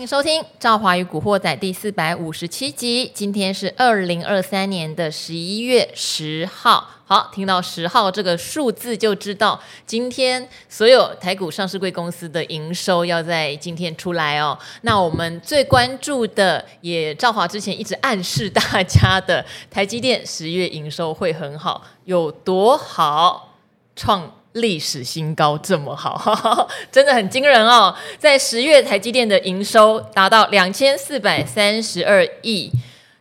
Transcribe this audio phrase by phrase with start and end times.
[0.00, 3.10] 请收听《赵华与古惑仔》第四百五十七集。
[3.12, 6.88] 今天是二零二三年的十一月十号。
[7.04, 14.58] 好，听到十号这个数字，就知道今天所有台股上市贵公司的营收要在今天出来哦。
[14.80, 23.48] 那我们最关注的，也赵华之前一直暗示大家的，台积电十月营收会很好，有多好？
[23.94, 27.94] 创历史新高这么好， 真的很惊人哦！
[28.18, 32.70] 在十月，台积电的营收达到两千四百三十二亿，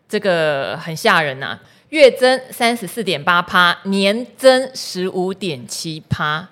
[0.08, 6.48] 这个很吓人呐、月增三十四点八趴，年增十五点七趴。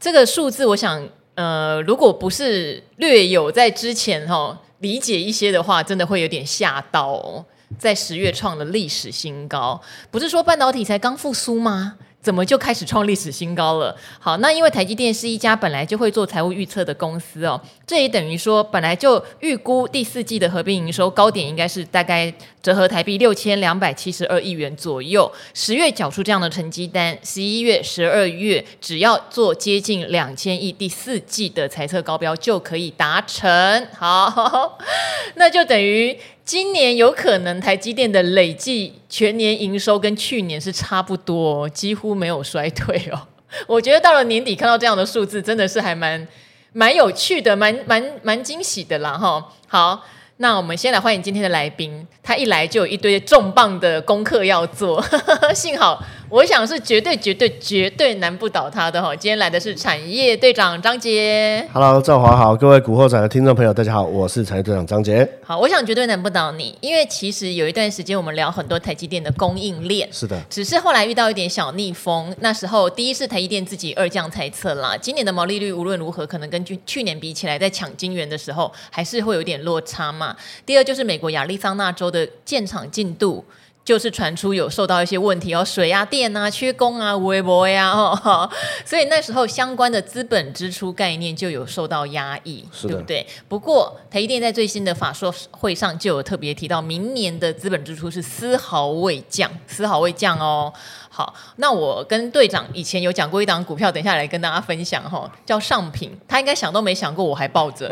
[0.00, 7.44] 这个数字，我想，呃，如果不是略有在之前哈、哦、理解一些的话，真的会有点吓到哦。
[7.78, 9.80] 在十月创了历史新高，
[10.10, 11.94] 不是说半导体才刚复苏吗？
[12.24, 13.94] 怎么就开始创历史新高了？
[14.18, 25.30] 好，那因为台积电是一家本来就会做财务预测的公司哦，这也等于说本来就预估第四季的合并营收高点应该是大概折合台币六千两百七十二亿元左右。
[25.52, 33.86] 十月缴出这样的成绩单，十一月、十二月只要做接近两千亿第四季的财测高标就可以达成。
[33.94, 34.78] 好，
[35.36, 36.18] 那就等于。
[36.44, 43.28] 今年有可能台积电的累计全年营收跟去年是差不多，几乎没有衰退哦。
[43.66, 46.28] 我觉得到了年底看到这样的数字，真的是还蛮
[46.72, 49.52] 蛮有趣的，蛮蛮蛮惊喜的啦哈。
[49.66, 50.04] 好。
[50.38, 55.00] 那我们先来欢迎今天的来宾，他一来就有一堆重磅的功课要做，
[55.54, 56.02] 幸好
[56.34, 59.14] 我想是绝对绝对绝对难不倒他的哈。
[59.14, 65.24] 今天来的是产业队长张杰，Hello，赵华好，各位古惑仔的听众朋友，大家好，我是产业队长张杰。
[65.44, 80.34] 好，我想绝对难不倒你，因为其实有一段时间我们聊很多台积电的供应链，是的，只是后来遇到一点小逆风，那时候第一是台积电自己二降猜测啦，今年的毛利率无论如何可能跟去去年比起来，在抢金元的时候还是会有点落差嘛。
[80.66, 83.44] 第二就是美国亚利桑那州的建厂进度，
[83.84, 88.50] 就是传出有受到一些问题哦，水啊、电啊、缺工啊、微博呀，哦，
[88.84, 93.26] 所以那时候相关的资本支出概念就有受到压抑，对不对？
[93.46, 100.72] 不过台积电在最新的法说会上就有特别提到，明年的资本支出是丝毫未降，丝毫未降哦。
[101.16, 107.88] 好，那我跟队长以前有讲过一档股票，等一下来跟大家分享哈，叫上品，他应该想都没想过我还抱着，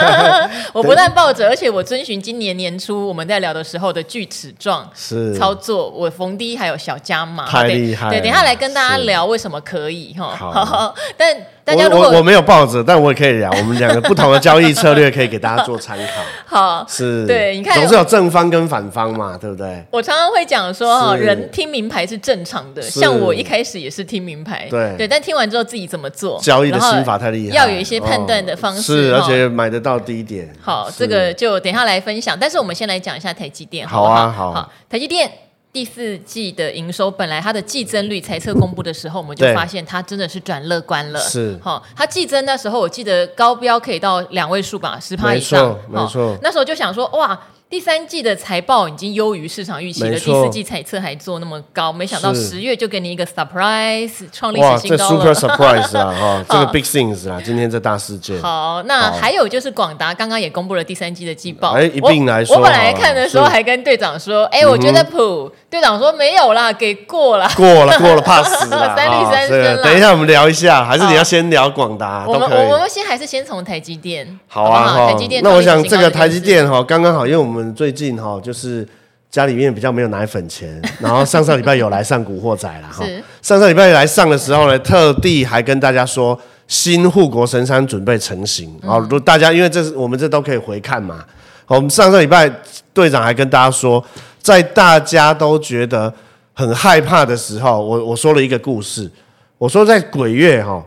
[0.72, 11.36] 我不但抱着，而且我遵循今年年初我们在聊的时候的锯齿状是操作，我逢低还有小加码，太厉害，对，等一下来跟大家聊为什么可以哈，好，但。
[11.66, 13.50] 我我我没有抱着，但我也可以聊。
[13.50, 16.22] 我们两个不同的交易策略可以给大家做参考。
[16.46, 19.84] 好，是，对，你看，总是有正方跟反方嘛，对不对？
[19.90, 22.80] 我常常会讲说，哈，人听名牌是正常的。
[22.82, 26.38] 像我一开始也是听名牌，对对，但听完之后自己怎么做？
[26.40, 30.48] 交易的心法太厉害，要有一些判断的方式，是，而且买得到低点。
[30.62, 32.36] 好，这个就等一下来分享。
[32.38, 35.28] 但是我们先来讲一下台积电，好啊，好，台积电。
[35.76, 41.20] 第四季的营收本来它的季增率财测公布的时候，我们就发现它真的是转乐观了。
[41.20, 45.68] 是，哈，它季增那时候我记得高标可以到两位数吧，十趴以上。
[45.68, 46.38] 没错，没错。
[46.40, 47.38] 那时候就想说，哇。
[47.68, 55.18] 第三季的财报已经优于市场预期了，第四季财测还做那么高，没想到十月就给你一个 surprise，创历史新高了。
[55.18, 56.14] 哇，这 super surprise 啊！
[56.16, 58.40] 哈，这个 big things 啊，今天这大事件。
[58.40, 61.72] 好，那还有就是广达刚刚也公布了第三季的季报。
[61.72, 69.82] 哎，一并来说，我本来看的时候还跟队长说，哎，我觉得普队长说没有啦，给过了，过了，过了，怕死了， 三率三升。
[69.82, 72.24] 等一下我们聊一下，还是你要先聊广达？
[72.28, 74.38] 我们我们先还是先从台积电。
[74.46, 75.42] 好啊，台积电。
[75.42, 78.40] 那我想这个台积电哈，刚刚好，因为我们最近哈。
[78.42, 78.86] 就是
[79.30, 83.04] 家里面比较没有奶粉钱，然后上上礼拜有来上古惑仔了 哈。
[83.42, 88.74] 上上礼拜来上的时候呢，特地还跟大家说新护国神山准备成型。
[88.82, 91.24] 好，如果大家因为这是我们这都可以回看嘛。
[91.66, 92.50] 我们上上礼拜
[92.94, 94.02] 队长还跟大家说，
[94.40, 96.12] 在大家都觉得
[96.54, 99.10] 很害怕的时候，我我说了一个故事。
[99.58, 100.84] 我说在鬼月哈，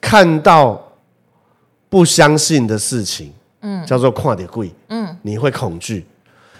[0.00, 0.92] 看到
[1.88, 6.04] 不相信的事情，嗯，叫做看到鬼，嗯，你会恐惧。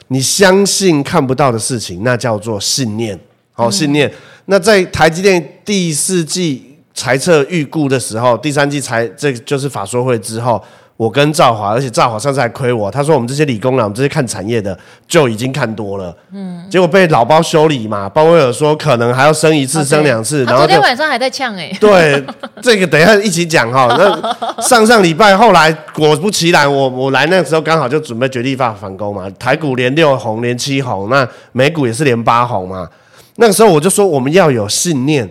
[0.09, 3.19] 你相信看不到的事情，那叫做信念。
[3.53, 4.13] 好，信念。
[4.47, 10.63] 那在台积电第四季财测预估的时候，第三季财这就是法说会之后。
[10.99, 22.21] 我跟赵华，而且赵华上次还亏我，他说我们这些理工男，我们这些看产业的就已经看多了，嗯，结果被老包修理嘛，鲍威尔说可能还要升一次，升两次，然后昨天晚上还在呛哎， 对，
[22.61, 23.87] 这个等一下一起讲哈。
[23.97, 32.89] 那 上上礼拜后来果不其然，我我来那个时候刚好就准备绝地反反攻嘛，台股连六红连七红，那美股也是连八红嘛。
[33.37, 35.31] 那个时候我就说我们要有信念，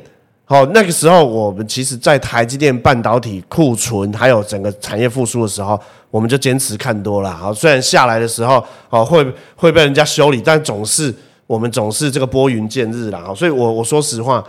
[0.49, 5.77] 好，那个时候我们其实，在台积电半导体库存还有整个产业复苏的时候，
[6.09, 7.29] 我们就坚持看多了。
[7.29, 9.27] 好，虽然下来的时候，哦，会
[9.57, 11.13] 会被人家修理，但总是
[11.47, 13.19] 我们总是这个拨云见日了。
[13.19, 14.41] 好，所以我我说实话，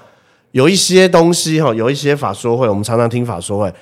[0.53, 3.75] 有一些东西哈，有一些法说会，我们常常听法说会。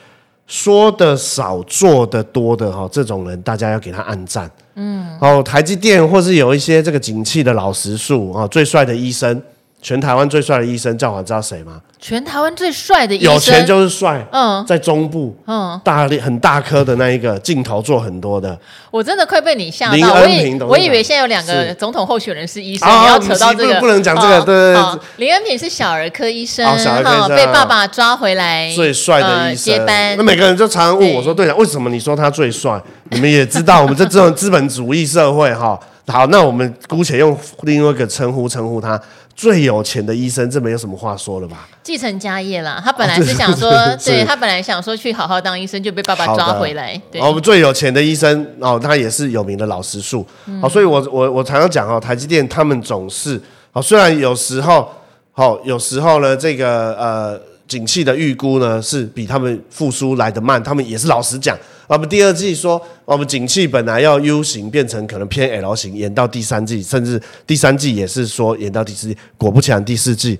[0.47, 4.51] 说的少，做的多的哈，这种人大家要给他按赞。
[4.77, 9.43] 嗯，哦，台积电或是有一些这个景气的老实树啊，最帅的医生。
[9.83, 11.81] 全台湾最帅的医生，叫我知道谁吗？
[12.01, 14.25] 全台湾最帅的医生，有钱就是帅。
[14.33, 18.59] 嗯，在中部，嗯，大力很大颗的那一个镜头做很多的。
[18.91, 19.93] 我真的快被你吓到。
[19.93, 24.41] 林恩平，我以为现在有两个总统候选人是医生，你要扯到这个，不能讲这个。
[24.43, 29.87] 对对对，林恩平是小儿科医生，哈，被爸爸抓回来，最帅的医生。
[29.87, 32.81] 那每个人就常常问我说：“队长，为什么你说他最帅？”
[33.11, 35.79] 你们也知道，我们这这种资本主义社会，哈，
[36.09, 39.01] 好，那我们姑且用另外一个称呼称呼他。
[39.37, 41.69] 最有钱的医生，这没有什么话说了吧？
[41.83, 47.01] 继承家业啦，他本来是想说，啊、对他本来想说去好好当医生，就被爸爸抓回来。
[47.13, 50.27] 对，我们最有钱的医生哦，他也是有名的老实树。
[50.47, 53.41] 嗯、哦，所以我我我常常讲哦，台积电他们总是
[53.73, 54.91] 哦，虽然有时候
[55.35, 57.41] 哦，有时候呢，这个呃。
[57.69, 61.57] 景气的预估呢，是比他们复苏来得慢，他们也是老实讲。
[61.89, 69.17] 我们第二季说，我们景气本来要 U 型变成可能偏 L 型，延到第三季，甚至第三季也是说延到第四季。
[69.37, 70.39] 果不其然，第四季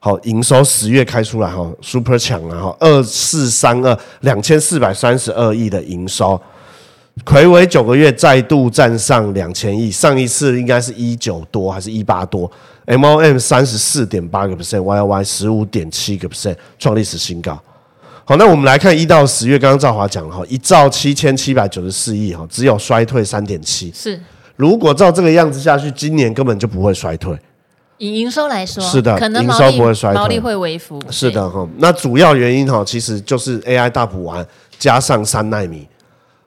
[0.00, 6.40] 好营收十月开出来哈，super 强了哈，二四三二两千四百三十二亿的营收，
[7.24, 12.50] 睽违九个月再度站上两千亿，上一次应该是一九多还是一八多
[12.90, 17.58] ？MOM 三十四点八个 percent，YOY 十五点七个 percent，创历史新高。
[18.24, 23.92] 好，那我们来看一到十月，刚刚赵华讲了哈，一兆七千七百九十四亿哈，只有衰退三点七。
[23.94, 24.20] 是，
[24.56, 27.36] 如果照这个样子下去，今年根本就不会衰退。
[27.98, 31.00] 以营收来说，是的，可能营收不会衰退，毛利会微幅。
[31.10, 34.46] 是的哈，那主要原因哈，其实就是 AI 大补完
[34.78, 35.86] 加上三奈米。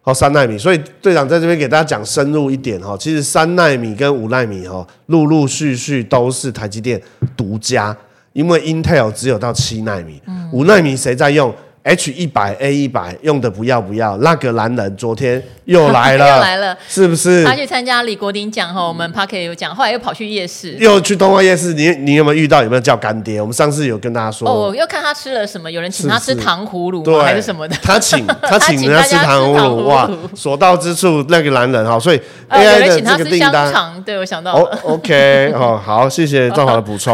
[0.05, 2.93] 好，三纳米，所以队长在这边给大家讲深入一点哈。
[2.99, 7.01] 其实三纳米跟五纳米哈，陆陆续续都是台积电
[7.37, 7.95] 独家，
[8.33, 10.21] 因为 Intel 只有到七纳米，
[10.51, 17.43] 五纳米谁在用？H 一百 A 一百用的不要不要，那个男人昨天又 来了，又来了，是不是？
[17.43, 21.73] 他去参加李国鼎讲哈，我们 Parker 有讲，后来又跑去夜市，又去东华夜市。
[21.73, 22.63] 你你有没有遇到？
[22.63, 23.41] 有没有叫干爹？
[23.41, 27.75] 我们上次有跟大家说，哦，我又看他吃了什么，有人请他吃糖葫芦，对，还是什么的？
[27.81, 37.13] 他请 他请人家吃糖葫芦，哇，所到之处那个男人哈，所以 AI 的这个订单，对我想到了，OK 哦，好，谢谢赵华的补充。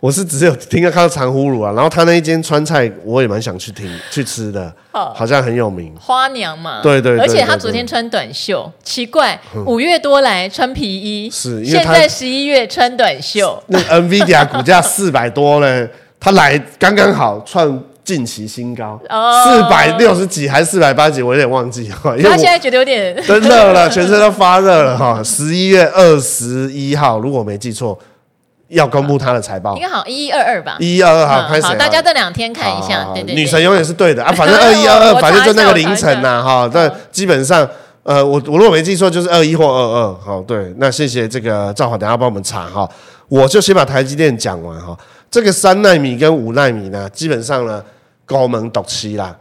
[0.00, 5.92] 我是只有听到看到糖葫芦啊，然后他那一间川菜我也蛮想去听去吃的，好像很有名。
[5.98, 13.60] 花娘嘛，对对，而且他昨天穿短袖，奇怪，五月多来穿皮衣，是，现在十一月穿短袖。
[13.66, 15.88] 那 NVIDIA 股价四百多呢，
[16.20, 22.16] 他来刚刚好创近期新高，四百六十几还是四百八十几，我有点忘记哈。
[22.22, 25.20] 他现在觉得有点真热了，全身都发热了哈。
[25.24, 27.98] 十一月二十一号，如果没记错。
[28.68, 31.66] 要公布他的财报，应该好一一二二吧，一一二二好，开始。
[31.66, 33.34] 好，大家这两天看一下，对对。
[33.34, 37.66] 女神永远是对的啊，反正二一二二，反正就那个凌晨呐，哈，这基本上，
[38.02, 40.74] 呃，我我如果没记错，就是二一或二二，好，对。
[40.76, 42.86] 那谢谢这个赵华，等下帮我们查哈，
[43.28, 44.94] 我就先把台积电讲完哈。
[45.30, 47.82] 这个三纳米跟五纳米呢，基本上呢，
[48.26, 49.34] 高门独起啦。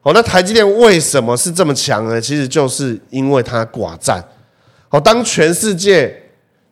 [0.00, 2.20] 好，那台积电为什么是这么强呢？
[2.20, 4.20] 其实就是因为它寡占。
[4.88, 6.12] 好，当全世界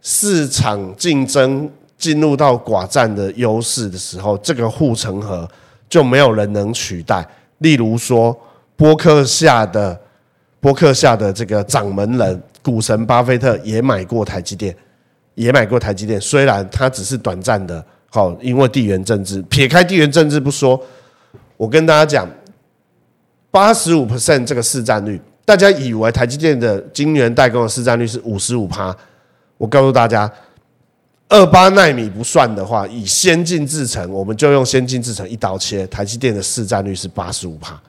[0.03, 1.71] 市场竞争。
[2.01, 5.47] 进入到寡占的优势的时候，这个护城河
[5.87, 7.25] 就没有人能取代。
[7.59, 8.35] 例如说，
[8.75, 10.01] 波克夏的
[10.61, 14.75] 波克夏的这个掌门人股神巴菲特也买过台积电，
[15.35, 16.19] 也买过台积电。
[16.19, 20.83] 虽然他只是短暂的，好，因为地缘政治，撇开地缘政治不说，
[21.59, 22.27] 我跟大家讲，
[23.51, 28.97] 八十五 percent 这个市占率，大家以为台积电的晶圆代工的市占率是五十五趴，
[29.59, 30.33] 我告诉大家。
[31.31, 35.87] 二八奈米不算的话，以先进制程，我们就用先进制程一刀切。
[35.87, 37.81] 台积电的市占率是八十五趴。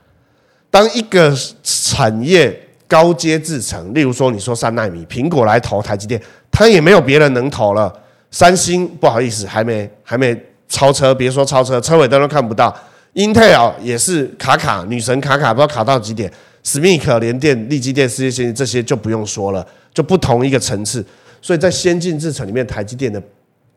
[0.70, 2.58] 当一个产业
[2.88, 6.22] 高阶制程，例如说你说三奈米，苹果来投台积电，
[6.52, 7.92] 它也没有别人能投了。
[8.30, 12.74] 三星不好意思，还没还没超车，别说超车，车尾灯都看不到。
[13.16, 16.32] Intel 也是卡卡女神卡卡，不知道卡到几点。
[16.64, 21.04] SMIC 联电、力积电、世界先进这些就不用说了，就不同一个层次。
[21.42, 23.22] 所以在先进制程里面，台积电的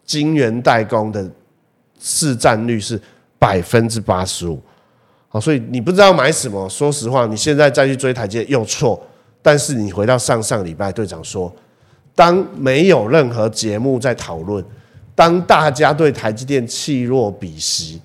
[0.05, 1.29] 晶圆代工的
[1.99, 3.01] 市占率是
[3.39, 4.61] 百分之八十五。
[5.29, 9.03] 好，所以你不知道买什么，说实话，你现在再去追台积电又错。
[9.43, 11.53] 但是你回到上上礼拜，队长说，
[12.15, 14.65] 当没有任何节目在讨论，
[15.15, 17.99] 当大家对台积电弃若敝屣，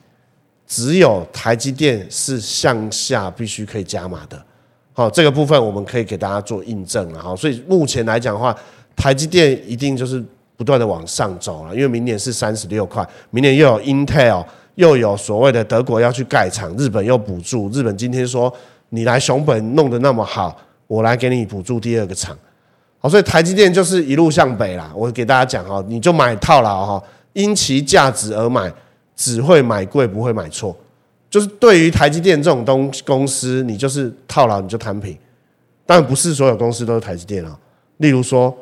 [0.68, 4.44] 只有台积电是向下必须可以加码的。
[4.92, 7.36] 好，这个部分我们可以给大家做印证了哈。
[7.36, 8.54] 所以目前来讲的话，
[9.00, 10.22] 台积电一定就是
[10.58, 18.54] 不断的往上走了，因为明年是三十六块，明年又有 Intel，又有所谓的德国要去盖厂，日本又补助，日本今天说
[18.90, 20.56] 你来熊本弄得那么好，
[20.88, 22.38] 我来给你补助第二个厂。
[23.00, 24.92] 好，所以台积电就是一路向北啦。
[24.94, 28.70] 我给大家讲哈，你就买套牢哈，因其价值而买，
[29.16, 30.76] 只会买贵，不会买错。
[31.30, 35.18] 就是对于台积电这种东公司，你就是套牢，你就摊平。
[35.86, 37.58] 当然不是所有公司都是台积电啊，
[37.98, 38.54] 例如说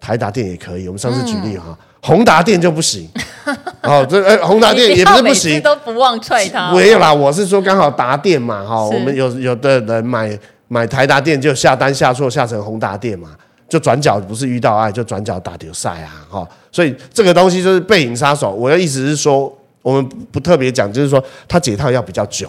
[0.00, 0.86] 台达电也可以。
[0.86, 3.08] 我们上次举例哈，宏达电就不行。
[3.82, 6.72] 哦，这哎，宏达电也不是不行，都不忘踹他。
[6.72, 13.30] 没有啦，我是说刚好达电嘛哈，我们有有的人买买台达电就下单下错，下成宏达电嘛。
[13.66, 16.24] 就转角不是遇到爱，就转角打丢赛啊！
[16.30, 18.52] 哈，所以这个东西就是背影杀手。
[18.52, 22.48] 我的意思是说，我们不特别讲，就是说它解套要比较久，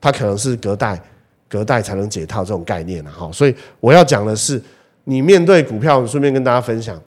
[0.00, 0.98] 它可能是隔代
[1.48, 3.28] 隔代才能解套这种概念哈。
[3.32, 4.62] 所以我要讲的是，
[5.04, 7.00] 你面对股票，顺便跟大家分享，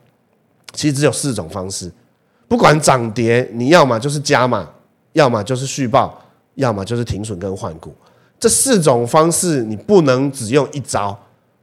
[0.73, 1.91] 其实只有四种方式，
[2.47, 4.69] 不管涨跌，你要么就是加码，
[5.13, 6.21] 要么就是续报，
[6.55, 7.93] 要么就是停损跟换股。
[8.39, 11.17] 这四种方式，你不能只用一招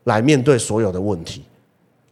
[0.05, 1.45] 来面对所有的问题。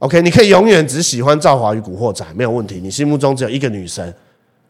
[0.01, 2.81] OK，你可以永远只喜欢赵华与古惑仔，没有问题。
[2.81, 4.15] 你心目中只有一个女神，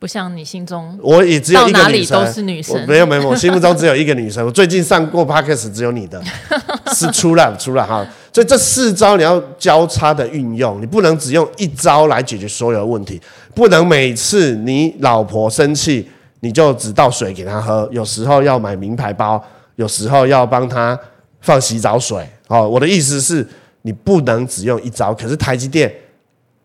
[0.01, 2.87] 不像你心中，我也只有一个女神，到哪里都是女生。
[2.89, 4.45] 没有没有，我心目中只有一个女生。
[4.45, 6.21] 我最近上过 Podcast，只有你的，
[6.97, 8.05] 是出来出来哈。
[8.33, 13.21] 所以这四招你要交叉的运用，你不能只用一招来解决所有的问题，
[13.55, 16.09] 不能每次你老婆生气
[16.41, 19.45] 你就只倒水给她喝，有时候要买名牌包，
[19.77, 20.99] 有时候要帮她
[21.43, 22.27] 放洗澡水。
[22.49, 23.47] 哦，我的意思是。
[23.83, 25.91] 你不能只用一招，可是台积电，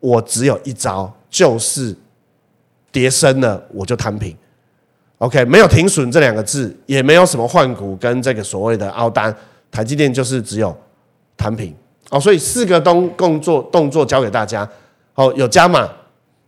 [0.01, 1.96] 我只有一招，就是
[2.96, 4.34] 跌深了我就摊平
[5.18, 9.36] ，OK，没有停损这两个字，也没有什么换股跟这个所谓的凹单，
[9.70, 10.74] 台积电就是只有
[11.36, 11.75] 摊平
[12.10, 14.66] 哦，所以四个动动作动作教给大家，
[15.16, 15.90] 哦，有加码，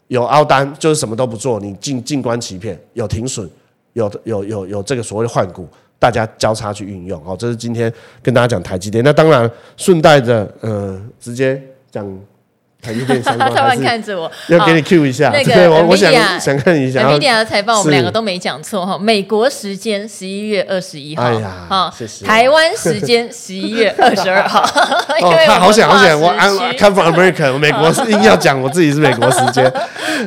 [0.07, 3.49] 有凹单，就是什么都不做，你静静观其变，有停损，
[3.91, 5.67] 有有有有这个所谓换股。
[5.99, 7.91] 大家交叉去运用，哦，这是今天
[8.23, 9.03] 跟大家讲台积电。
[9.03, 11.61] 那当然顺带着，呃，直接
[11.91, 12.07] 讲。
[12.87, 15.29] 台积电相关， 他们看着我，要给你 Q 一下。
[15.31, 17.01] 那个我我想想看一下。
[17.01, 18.97] NVIDIA 的采访，我们两个都没讲错哈。
[18.97, 22.07] 美国时间十一月二十一号，哎。
[22.25, 24.61] 台湾时间 十一月二十二号。
[24.61, 29.69] 哦， 他好想好想，我 I'm come from America，美国是硬要讲我自己是美国时间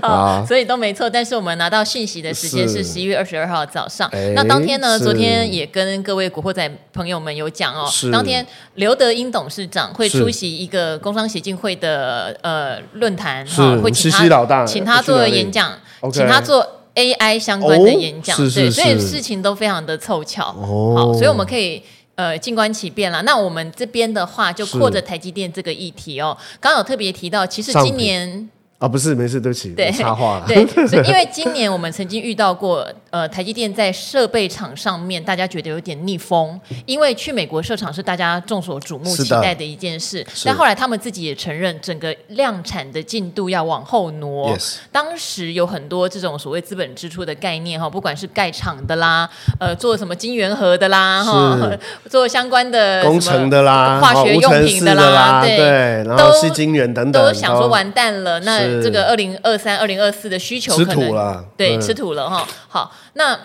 [0.03, 1.09] 啊，所以都没错。
[1.09, 4.11] 但是我们拿到讯息的时间是十一月二十二号早上。
[4.35, 12.37] 那当天呢，昨天也跟各位古惑仔朋友们有讲哦，当天刘德英董事长会出席一个工商协进会的。
[12.43, 12.50] 呃，
[12.95, 15.73] 论坛哈会请他，请他做演讲，
[16.13, 20.53] 请他做 AI 相关的演讲，对，所以事情都非常的凑巧，
[20.95, 21.83] 好，所以我们可以
[22.15, 23.21] 呃静观其变啦。
[23.23, 28.49] 那我们这边的话，就扩着台积电这个议题哦，刚有特别提到，其实今年。
[28.81, 30.45] 啊，不是，没事，对不起，对，插话了。
[30.49, 40.27] 对，所以因为今年我们曾经遇到过，呃，台积电在设备厂上面，大家觉得有点逆风，因为去美国设厂是大家众所瞩目、期待的一件事。
[40.47, 44.57] 但后来他们自己也承认，整个量产的进度要往后挪。
[44.91, 49.29] 当时有很多这种所谓资本支出的概念哈，不管是盖厂的啦，
[49.61, 51.71] 呃，做什么晶圆盒的啦，哈，
[52.09, 55.59] 做相关的工程的啦，化学用品的啦，对，
[56.05, 58.70] 然后是晶圆等等，都想说完蛋了，那。
[58.83, 62.47] 这个二零二三、二零二四的需求可能吃土了，对，吃土了哈。
[62.69, 63.39] 好，那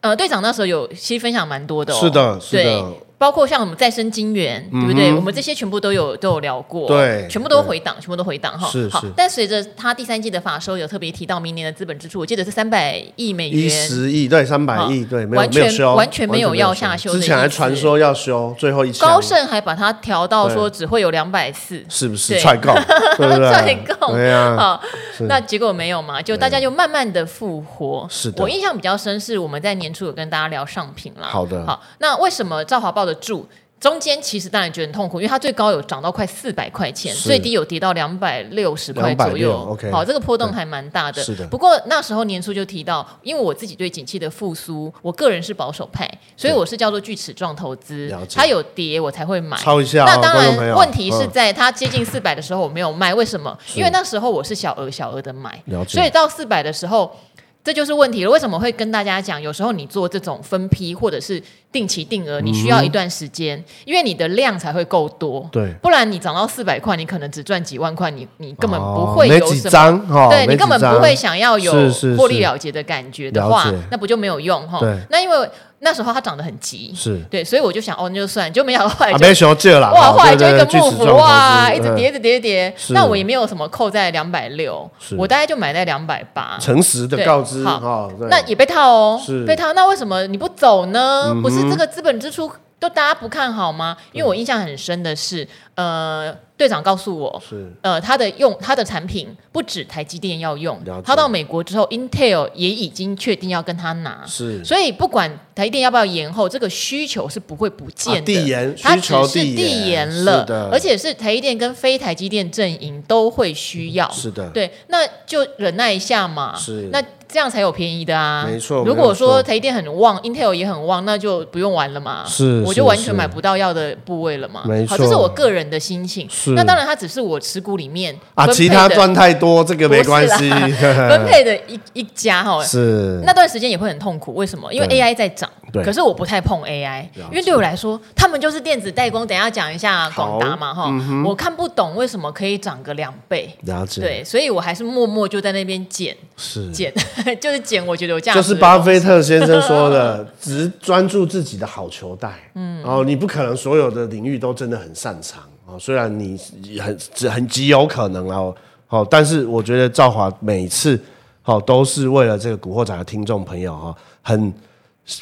[0.00, 2.92] 呃，队长那时候有其实分享蛮多的哦，是的，是的。
[3.18, 5.12] 包括像我们再生金源，对不对？
[5.12, 8.68] 我们这些全部都有都有聊过，对，全部都回档，全部都回档哈。
[8.68, 9.10] 是是。
[9.16, 17.10] 但随着他第三季的法收有特别提到明年的资本支出，我记得是三百亿美元，一十亿对，三百亿对，完全完全没有要下修。
[17.12, 22.38] 之前还传说要修，最后一高盛还把它调到说只会有两百四，是不是？
[22.38, 22.70] 踹够，
[23.16, 23.48] 对不对？
[23.48, 24.54] 踹够，对呀。
[24.58, 24.82] 好，
[25.20, 26.20] 那结果没有嘛？
[26.20, 28.06] 就大家就慢慢的复活。
[28.10, 28.42] 是的。
[28.42, 31.28] 我印象比较深是我们在年初有跟大家聊上品啦。
[31.30, 31.64] 好的。
[31.64, 33.46] 好，那为什么赵华报的住？
[33.78, 39.52] 中间其实当然觉得很痛苦，因为它最高有涨到快四百块钱，最低有跌到两百六十块左右。
[39.68, 41.22] OK，好，这个波动还蛮大的。
[41.22, 41.46] 是的。
[41.48, 48.10] 不过那时候年初就提到，因为我自己对景气的复苏，我个人是保守派，所以我是叫做锯齿状投资。
[48.34, 49.58] 它有跌我才会买。
[49.58, 50.06] 抄一下。
[50.06, 53.56] 那当然，问题是在它接近四百的时候我没有卖，为什么？
[53.74, 57.14] 因为那时候我是小额小额的买，所以到四百的时候。
[57.62, 58.30] 这就是问题了。
[58.30, 59.42] 为什么会跟大家讲？
[59.42, 61.42] 有时候你做这种分批或者是
[61.76, 65.46] 定期定额，你需要一段时间，嗯、因为你的量才会够多。
[65.52, 70.30] 对，不然你涨到四百块，你可能只赚几万块，你你根本不会有什么。
[70.30, 71.70] 对你根本不会想要有
[72.16, 74.78] 获利了结的感觉的话，那不就没有用哈？
[74.80, 75.50] 对，那因为。
[75.80, 77.20] 那时候它涨得很急，是。
[77.30, 91.36] 对，所以我就想，哦，那就算，就没想到后来就，没想到了，哇，后来就一个幕幅，哇，一直跌，一直跌，跌，那我也没有什么扣在两百六，我大概就买在两百八，诚实的告知，好，那也被套哦，被套，那为什么你不走呢？
[91.42, 93.96] 不是这个资本支出都大家不看好吗？
[94.12, 96.36] 因为我印象很深的是，呃。
[96.58, 97.70] 队长告诉我，是。
[97.82, 110.08] 呃，他的用他的产品不止台积电要用，他到美国之后，Intel 也已经确定要跟他拿，是，所以不管台积电要不要延后，这个需求是不会不见的，递延，它只是递延。
[110.24, 118.84] 了，而且是台积电跟非台积电阵营都会需要，是的，对，那就忍耐一下嘛，是，那这样才有便宜的啊，没错。
[118.84, 124.90] 如果说台积电很旺，Intel 也很旺，那就不用玩了嘛，是，我就完全买不到要的部位了嘛，没错。
[124.90, 126.28] 好，这是我个人的心情。
[126.54, 133.20] 那当然，它只是我持股里面啊，其他赚太多这个没关系， 分配的一一家哈，是。
[133.24, 134.34] 那段时间也会很痛苦。
[134.34, 134.72] 为什么？
[134.72, 139.26] 因为 AI 在涨，对，可是我不太碰 AI，因为对我来说，他们就是电子代工。
[139.26, 140.92] 等一下讲一下广达嘛哈，
[141.24, 146.70] 我看不懂为什么可以涨个两倍，了解，对，所以我还是默默就在那边捡，是。
[146.70, 146.92] 捡，
[147.40, 147.84] 就是捡。
[147.86, 155.42] 我觉得有价值，就是巴菲特先生说的， 只专注自己的好球带，嗯，然后你不可能所有的领域都真的很擅长。
[155.66, 156.38] 哦，虽然你
[156.80, 156.96] 很
[157.30, 158.54] 很极有可能哦，
[158.86, 161.00] 好，但是我觉得赵华每次
[161.42, 164.54] 好都是为了这个古惑仔的听众朋友哈，很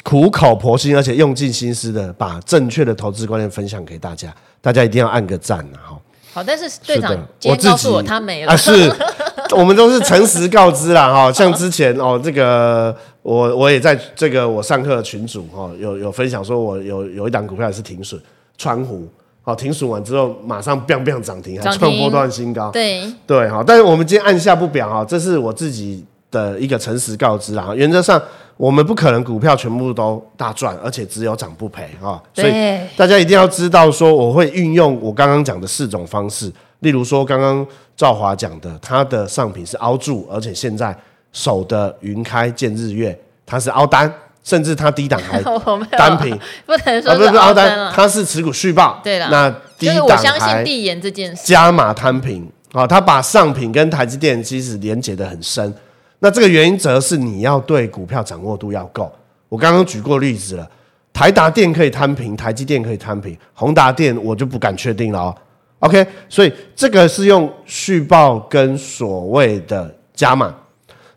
[0.03, 5.99] 苦口婆心，而且用尽心思的把正确的投资观念分享给大家，大家一定要按个赞哈。
[6.33, 8.71] 好，但是队长今天告诉我他没了啊，是
[9.57, 18.19] 我们都是诚实告知啦哈，像之前哦，这个我我也在这个我上课的群组哈，有有分享说我有有一档股票也是停损
[18.57, 19.07] 川湖。
[19.47, 22.71] 好，停损完之后马上 biang biang 涨停，还创波段新高。
[22.71, 27.69] 对对，好，但是我们今天按下不表哈，这是我自己的一个诚实告知啊。
[27.75, 28.19] 原则上，
[28.57, 32.19] 我们不可能股票全部都大赚，而且只有涨不赔啊。
[32.33, 32.51] 所以
[32.97, 37.63] 大家一定要知道，说我会运用我刚刚讲的四种方式，例如说刚刚
[37.95, 40.95] 兆华讲的，它的上品是凹柱，而且现在
[41.31, 44.13] 守的云开见日月，它是凹单。
[44.43, 45.41] 甚至它低档还
[45.97, 49.01] 单品，不能说是凹单，它是持股续报。
[49.03, 55.73] 对了，那低档我相信递延这件事，加码摊平啊，它把上品跟台积电其实连接的很深。
[56.19, 59.11] 那这个原因则是你要对股票掌握度要够。
[59.49, 60.69] 我刚刚举过例子了，
[61.11, 65.35] 台达电可以摊平，台积电可以摊平，宏达电我就不敢确定了哦。
[65.79, 70.53] OK，所以这个是用续报跟所谓的加码。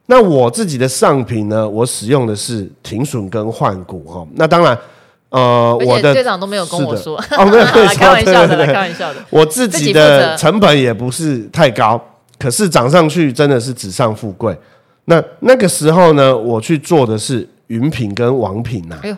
[0.07, 1.69] 那我自己的上品呢？
[1.69, 4.27] 我使用的是停损跟换股哈。
[4.35, 4.77] 那当然，
[5.29, 9.21] 呃，我的队长都没有跟我说哦，没有 开玩笑的，开玩笑的。
[9.31, 12.03] 我自己的成本也不是太高，
[12.39, 14.57] 可是涨上去真的是纸上富贵。
[15.05, 18.99] 那那个时候呢，我去做的是云品跟王品呐。
[19.03, 19.17] 哎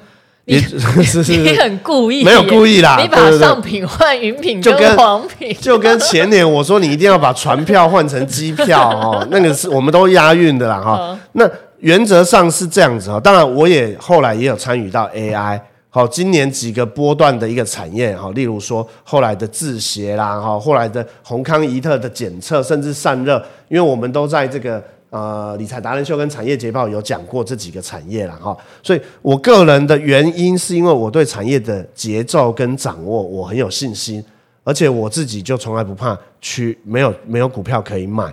[0.57, 0.61] 呦
[0.97, 2.99] 你 是是 你很故意，没有故意啦。
[3.01, 11.19] 你把上品换云品，就跟黄品，就跟前年我说你一定要把船票换成机票 哦，那个是我们都押韵的啦哈。
[11.33, 15.61] 那原则上是这样子哈，当然我也后来也有参与到 AI。
[15.89, 24.83] 好，今年几个波段的一个产业哈，例如说后来的制鞋啦哈，后来的宏康仪特的检测，甚至散热，因为我们都在这个。
[25.11, 34.25] 呃，理财达人秀跟产业捷报有讲过这几个产业了哈，所以我个人的原因是因为我对产业的节奏跟掌握我很有信心，
[34.63, 38.33] 而且我自己就从来不怕去没有没有股票可以买，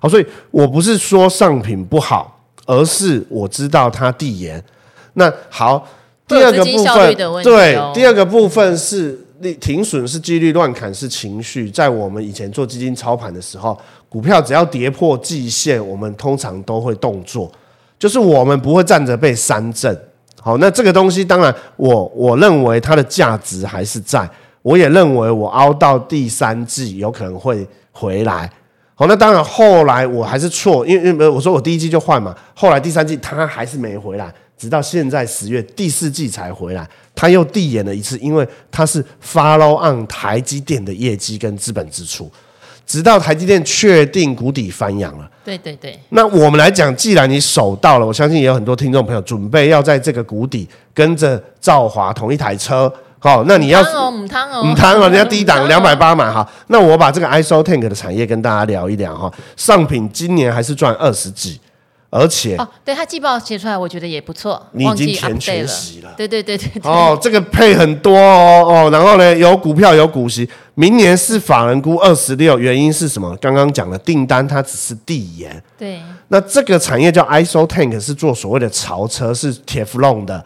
[0.00, 4.60] 好，所以我不是说上品不好，而是我知道它递延。
[5.12, 5.86] 那好，
[6.26, 9.16] 第二个部分对，第二个部分是
[9.60, 13.80] 停损是纪律，乱砍是情绪，在我们以前做基金操盘的时候。
[14.08, 17.50] 股票只要跌破季线，我们通常都会动作，
[17.98, 19.98] 就是我们不会站着被三振。
[20.40, 24.28] 好，那这个东西当然我我认为它的价值还是在，
[24.62, 28.48] 我也认为我熬到第三季有可能会回来。
[28.94, 42.30] 好，那当然后来我还是错，因为因为我说我第一季就换嘛，后来第三季它还是没回来，直到现在十月第四季才回来，它又递延了一次，因为它是 follow on 台积电的业绩跟资本支出。
[42.86, 45.98] 直到台积电确定谷底翻扬了，对对对。
[46.10, 56.48] 那我们来讲，既然你守到了，我相信也有很多听众朋友准备要在这个谷底跟着兆华同一台车，好，那你要母汤哦，母汤哦，人家低档两百八嘛哈。
[56.68, 59.32] 那我把这个 ISO Tank 的产业跟大家聊一聊哈。
[59.56, 61.60] 上品今年还是赚二十几，
[62.08, 64.64] 而且哦，对他季报写出来，我觉得也不错。
[64.72, 66.90] 你已经填权息了，对对对对，对。
[66.90, 73.36] 哦，这个配很多哦哦，然后呢，有股票有股息，明年是法人估二十六，原因是什么？
[73.36, 75.62] 刚刚讲的订单它只是递延。
[75.76, 76.00] 对。
[76.28, 80.42] 那这个产业叫 ISO Tank，是做所谓的槽车，是铁氟龙的。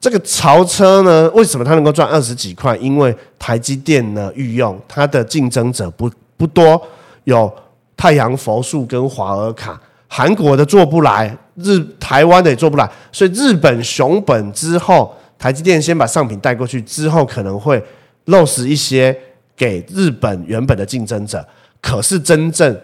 [0.00, 2.76] 这个槽车呢，为什么它能够赚二十几块？
[2.76, 6.80] 因为台积电呢御用，它的竞争者不不多，
[7.24, 7.50] 有
[7.96, 9.80] 太阳佛树跟华尔卡。
[10.16, 17.82] 韩国的做不来，日台湾的也做不来，所以日本熊本之后，台积电先把上品带过去，之后可能会
[18.26, 19.16] 漏失一些
[19.56, 21.44] 给日本原本的竞争者。
[21.80, 22.80] 可是真正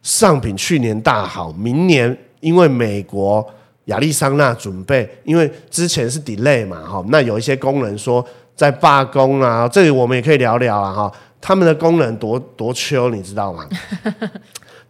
[0.00, 3.46] 上品去年大好，明年因为美国
[3.84, 8.24] 亚利桑那准备，因为之前是 delay 嘛，哈，那有一些工人说
[8.56, 11.12] 在罢工啊，这里我们也可以聊聊啊，哈，
[11.42, 13.66] 他们的工人多多秋，你知道吗？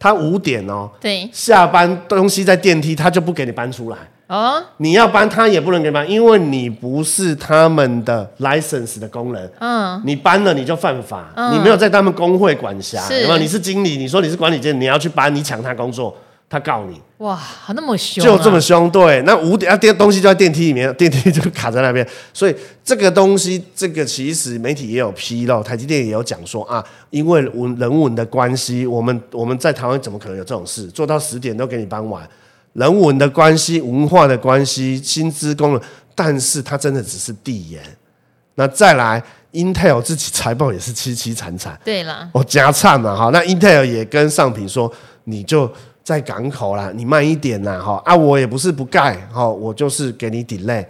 [0.01, 4.59] 他五点哦，对，下班东西在电梯，他就不给你搬出来哦。
[4.77, 9.47] 你要搬，他也不能给你搬，因为你不是他们的 license 的工人。
[9.59, 12.99] 嗯，你搬了你就犯法，嗯、你没有在他们工会管辖。
[13.01, 16.17] 是，你是经理，你说你是管理阶，你要去搬，你抢他工作。
[16.51, 17.39] 他告你哇，
[17.73, 19.21] 那么凶，就这么凶，对。
[19.21, 22.05] 那五点啊，电东西就在电梯里面， 电梯就卡在那边。
[22.33, 30.87] 所以这个东西，这个其实媒体也有披露，台积电也有讲说啊，因为文人文的关系，我们我们在台湾怎么可能有这种事？
[30.87, 32.27] 做到十点都给你搬完，
[32.73, 35.81] 人文的关系、文化的关系、薪资功能，
[36.13, 37.81] 但是它真的只是递延。
[38.55, 41.79] 那再来，Intel 自己财报也是凄凄惨惨。
[41.85, 43.29] 对了，我加惨嘛哈。
[43.31, 44.91] 那 Intel 也跟上品说，
[45.23, 45.71] 你就。
[46.03, 50.83] 在港口啦，你慢一点啦，哈啊，我也不是不盖，哈，我就是给你 delay。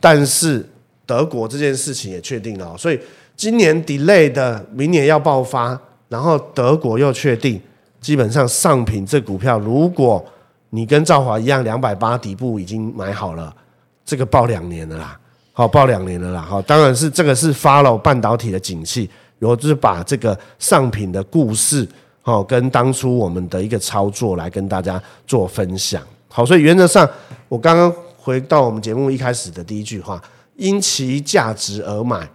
[0.00, 0.64] 但是
[1.04, 3.00] 德国这件事情也确定了，所以
[3.34, 5.78] 今年 delay 的，明年要爆发，
[6.08, 7.60] 然后德国又确定，
[8.00, 10.24] 基本上上品这股票，如果
[10.70, 13.52] 你跟兆华一样，两百八底部已经买好了，
[14.04, 15.18] 这个抱两年了啦，
[15.52, 21.86] 好，抱两年了啦，好，当然是这个是 follow 半导体的景气，我就是把这个上品的故事。
[22.26, 26.02] 好，跟当初我们的一个操作来跟大家做分享。
[26.26, 27.08] 好，所以原则上，
[27.48, 30.20] 我刚刚回到我们节目一开始的第一句话：
[30.56, 32.28] 因其价值而买，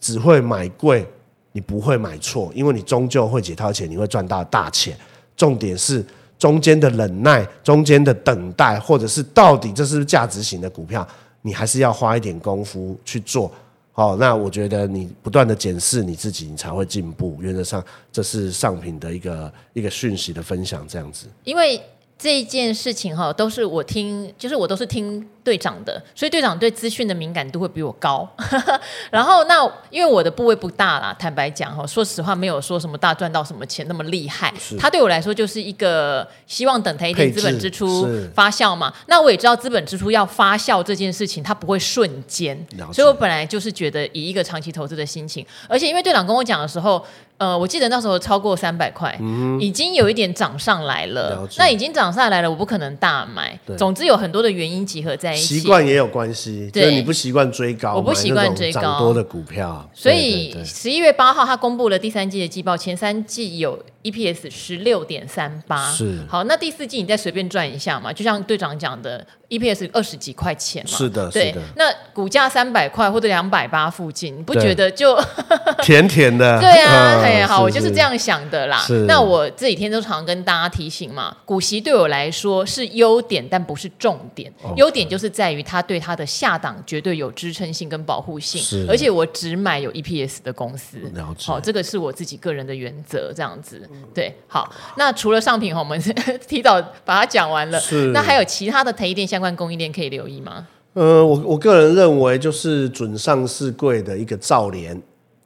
[0.00, 1.06] 只会买贵，
[1.52, 4.96] 你不会买错，因为你终究会解套钱，你会赚到大钱。
[5.36, 6.02] 重点是
[6.38, 11.06] 中间的忍耐，中间的等待，或者是到底这是不是价值型的股票，
[11.42, 13.52] 你还是要花一点功夫去做。
[13.96, 17.38] 好，那我觉得你不断的检视你自己，你才会进步。
[17.40, 17.82] 原则上，
[18.12, 21.26] 这是上品的一个一个讯息的分享，这样子。
[21.44, 21.80] 因为
[22.18, 25.26] 这一件事情哈，都是我听，就是我都是听。
[25.46, 28.28] 队长的，所以队长对资讯的敏感度会比我高。
[29.12, 34.52] 然后那因为我的部位不大啦，坦白讲哈，说实话没有说什么大赚到什么钱那么厉害。
[34.76, 38.92] 他对我来说就是一个希望等他一点资本支出发酵嘛。
[39.06, 42.66] 那我也知道资本支出要发酵这件事情，它不会瞬间。
[42.92, 47.06] 所以我本来就是觉得以一个长期投资的心情，而且因为队长跟我讲的时候，
[47.38, 51.30] 呃，我记得那时候超过三百块，嗯，已经有一点涨上来了。
[51.30, 53.58] 了那已经涨上来了，我不可能大买。
[53.76, 55.58] 总之有很多的原因集合在一起。
[55.58, 59.86] 习惯也有关系，就是你不习惯追高，我不习惯追高涨多的股票。
[59.92, 63.78] 所以十一月八号，他公布了第三季的季报，前三季有
[64.10, 65.92] EPS 十六点三八。
[65.92, 70.96] 是好，那第四季你再随便赚一下嘛，就像队长讲的，EPS 二十几块钱嘛。
[70.96, 71.54] 是的，对。
[71.76, 75.16] 那股价三百块或者两百八附近，你不觉得就
[75.84, 76.58] 甜甜的？
[76.58, 78.84] 对啊，哎、嗯，好，我就是这样想的啦。
[79.06, 84.52] 那我这几天都常跟大家提醒嘛，股息对我来说是优点，但不是重点。
[84.76, 85.26] 优点就是。
[85.36, 90.98] 在于它对它的下档绝对有支撑性跟保护性，而且我只买有 EPS 的公司。
[91.44, 93.86] 好，这个是我自己个人的原则，这样子。
[94.14, 96.00] 对，好，那除了上品，我们
[96.48, 97.78] 提早把它讲完了。
[97.80, 100.66] 是，那还有其他的台积电相关供应链可以留意吗？
[100.94, 105.00] 呃，我我个人认为就是准上市柜的一个兆联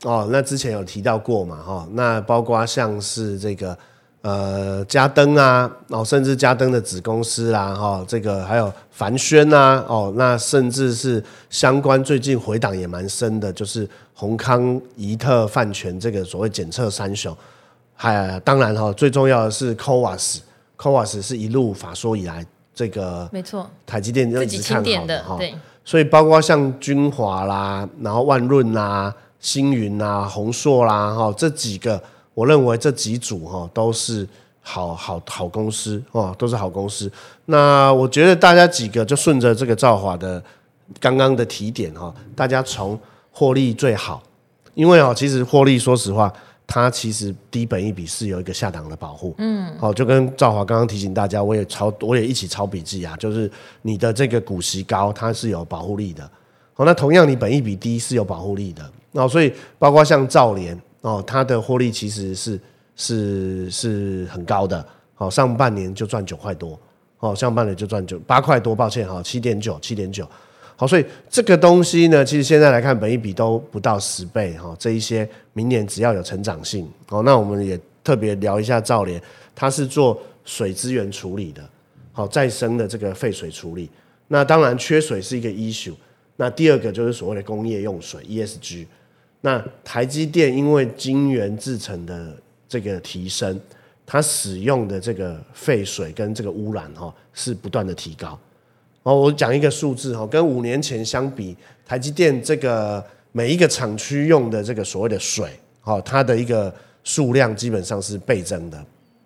[0.04, 3.76] 哦，那之前有提到过嘛，哈，那包括像是这个。
[4.22, 17.34] 呃，嘉登啊，哦，甚至嘉登的子公司啦，哈、哦，这个还有凡轩啊，哦，那甚至是相关最近回档也蛮深的，就是宏康、怡特、泛全这个所谓检测三雄，
[18.02, 32.02] 还当然哈、哦，最重要的是 CoWoS，CoWoS 是一路法说以来这个没错，台积电一直看好的哈，对，所以包括像君华啦，然后万润啦、星云啦、宏硕啦，哈，这几个。
[32.32, 34.26] 我认为这几组哈都是
[34.62, 37.10] 好好好公司哦，都是好公司。
[37.46, 40.42] 那我觉得大家几个就顺着这个兆华的
[40.98, 42.98] 刚刚的提点哈，大家从
[43.30, 44.22] 获利最好，
[44.72, 46.32] 因为哦，其实获利说实话，
[46.72, 49.34] 它其实低本一比是有一个下档的保护。
[49.38, 53.50] 嗯，好，就跟赵华刚刚提醒大家，我也抄，我也一起抄笔记啊，就是
[53.82, 56.22] 你的这个股息高，它是有保护力的。
[56.72, 58.88] 好，那同样你本一比低是有保护力的。
[59.10, 62.60] 那所以包括像兆联哦，它的获利其实是
[62.94, 64.86] 是是很高的。
[65.16, 66.78] 好，上半年就赚九块多，
[67.18, 70.24] 哦，上半年就赚九八块多，抱歉哈，七点九，七点九。
[70.80, 74.74] 好，所以这个东西呢，其实现在来看，本益比都不到十倍哈。
[74.78, 79.20] 这一些明年只要有成长性，好，那我们也特别聊一下兆联，
[79.54, 81.62] 它是做水资源处理的，
[82.12, 83.90] 好，再生的这个废水处理。
[84.28, 85.92] 那当然缺水是一个 issue。
[86.36, 88.86] 那第二个就是所谓的工业用水 ESG。
[89.42, 92.34] 那台积电因为晶圆制成的
[92.66, 93.60] 这个提升，
[94.06, 98.38] 它使用的这个废水跟这个污染哈是不断的提高。
[99.02, 105.48] 哦，我讲一个数字哈，跟五年前相比，台积电这个每一个厂区用的这个所谓的水，
[105.84, 108.78] 哦，它的一个数量基本上是倍增的。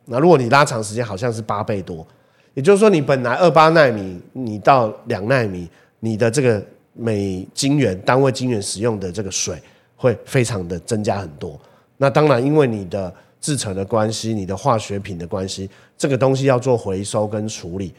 [0.04, 2.06] 那如果你拉长时间，好像是八倍多。
[2.54, 9.60] 也就是说，你本来二八纳米，你到两纳米，你的这个每晶圆单位晶圆使用的这个水
[9.96, 11.60] 会非常的增加很多。
[11.96, 17.92] 那当然，因为你的制程的关系，你的化学品的关系，这个东西要做回收跟处理。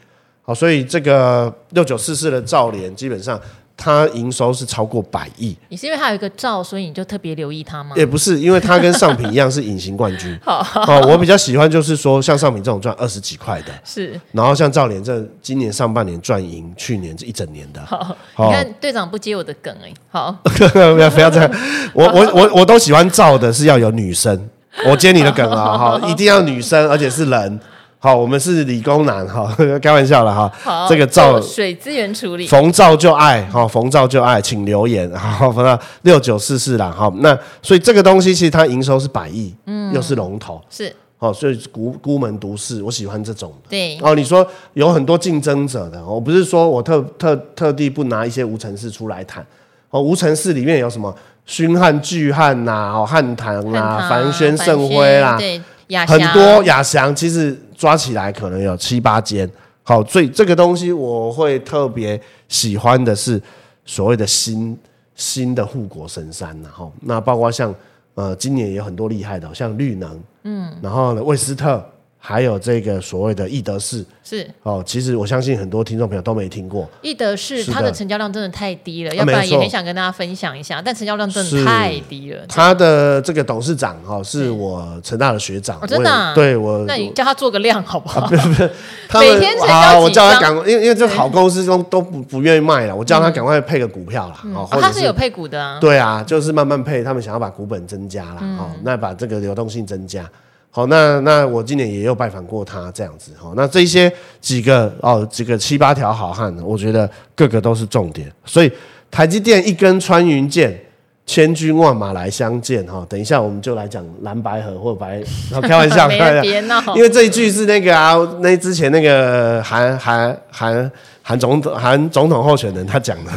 [0.46, 3.38] 好，所以这个六九四四的兆联，基本上
[3.76, 5.56] 它营收是超过百亿。
[5.70, 7.96] 你是因为它有一个兆，所以你就特别留意它吗？
[7.96, 10.38] 也不是，因为它跟上品一样是隐形冠军。
[10.46, 14.18] 好，好，我比较喜欢就是说，像上品这种赚二十几块的，是。
[14.30, 17.84] 然后像兆联这今年上半年赚赢去年这一整年的。
[17.84, 19.92] 好，好，你看队长不接我的梗哎。
[20.08, 21.50] 好，不 要不要这样。
[21.92, 24.48] 我我我我都喜欢兆的是要有女生，
[24.86, 27.60] 我接你的梗啊哈， 一定要女生，而且是人。
[27.98, 30.52] 好，我们是理工男哈， 开玩笑了哈。
[30.62, 37.10] 好，这个兆水资源处理，逢兆就爱哈，逢兆就爱，请留言 好，逢到六九四四啦哈。
[37.16, 43.70] 那所以这个东西其实它营收是百亿，嗯，又是龙头，是哦，所以孤孤门独市，我喜欢这种的。
[43.70, 49.44] 对哦，你说有很多竞争者的，我不是说我特特特地不拿一些无尘室出来谈
[49.90, 51.12] 哦，无尘室里面有什么
[51.46, 55.60] 熏汉、巨汉呐，哦，汉唐啊，凡轩、盛辉啦，对。
[56.04, 59.48] 很多亚翔其实抓起来可能有七八间，
[59.82, 63.40] 好，所以这个东西我会特别喜欢的是
[63.84, 64.76] 所谓的新
[65.14, 67.74] 新的护国神山，然后那包括像
[68.14, 71.84] 呃今年也有很多厉害的，像绿能，嗯，然后呢威斯特。
[72.28, 74.44] 还有这个所谓的易德士是。
[74.64, 76.90] 哦，其实我相信很多听众朋友都没听过。
[77.00, 82.44] 易德士，它的成交量真的太低了，要不然也很想跟大家分享一下，但成交量真的太低了。
[82.48, 88.26] 他的这个董事长哈是我成大的学长，真的，对我，那你叫他做个量好不好？
[88.26, 88.34] 不
[89.20, 94.40] 每天成交我叫他赶，因为因为这好公司都都不不愿意卖了，我叫他赶快配个股票啦。
[94.52, 98.38] 哦，他是有配股的啊，对啊，就是慢慢配，他们想要把股本增加啦。
[98.58, 100.28] 哦，那把这个流动性增加。
[100.70, 108.30] 好，那那我今年也有拜访过他这样子，好，那这些几个哦，几个七八条好汉，我觉得个个都是重点。
[108.44, 108.70] 所以
[109.10, 110.78] 台积电一根穿云箭，
[111.24, 113.06] 千军万马来相见哈。
[113.08, 115.22] 等一下我们就来讲蓝白河或白，
[115.62, 123.32] 开玩笑， 开玩笑，因为这一句是那个啊，那之前那个韩韩韩韩总统韩总统候选人他讲的，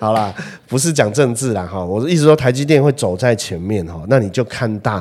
[0.00, 0.34] 好啦，
[0.66, 1.84] 不是讲政治啦哈。
[1.84, 5.00] 我的意思说台积电会走在前面哈，那你就看大。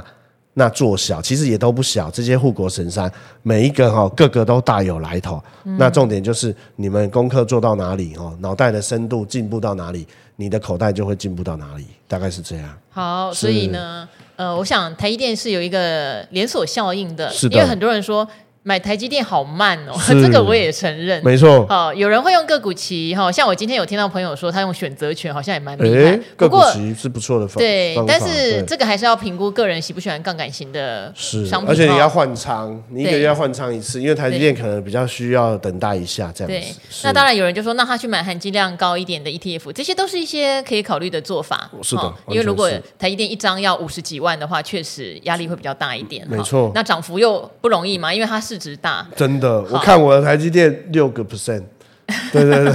[0.59, 3.09] 那做小其实也都不小，这些护国神山
[3.43, 5.41] 每一个哈、哦，个个都大有来头。
[5.63, 12.77] 嗯、那重点就是你们功课做到哪里哦，脑袋的深度进步到哪里，你的口袋就会进步到哪里，大概是这样。
[12.89, 18.27] 好，所以呢，呃，我想台积电是有一个连锁效应的，是的，因为很多人说。
[18.63, 21.23] 买台积电好慢哦， 这个我也承认。
[21.23, 26.19] 没错，好，有人会用个股期哈，像我今天有听到朋友说他用选择权，好像也蛮厉害。
[26.35, 36.67] 不过个股期是不错的方法，对，但是这个还是要评估个人喜不喜欢杠杆型的商品，而且你要换仓，你一个月要换仓一次，因为台积电可能比较需要等待一下这样子。
[36.67, 41.71] 对，那当然有人就说，那他去买含金量高一点的 ETF，这些都是一些可以考虑的做法。
[41.81, 46.27] 是的，因为如果台积电一张要五十几万的话，确实压力会比较大一点。
[46.29, 49.05] 没错，那涨幅又不容易嘛，因为它市值大。
[49.15, 51.61] 真的，我看我的台积电六个 percent，
[52.33, 52.65] 对对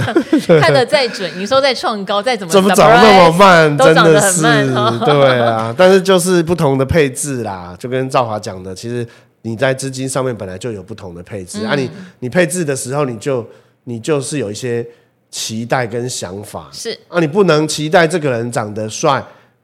[0.47, 9.05] 对，看得再准，你说再创高，再怎么怎么涨那么慢，真的是，对啊， 但是就是不同的配置啦，就跟赵华讲的，其实
[9.41, 13.45] 你在资金上面本来就有不同的配置、嗯、啊你，你你配置的时候，你就
[13.83, 14.85] 你就是有一些
[15.29, 16.97] 期待跟想法，是。
[17.09, 19.21] 啊，你不能期待这个人长得帅，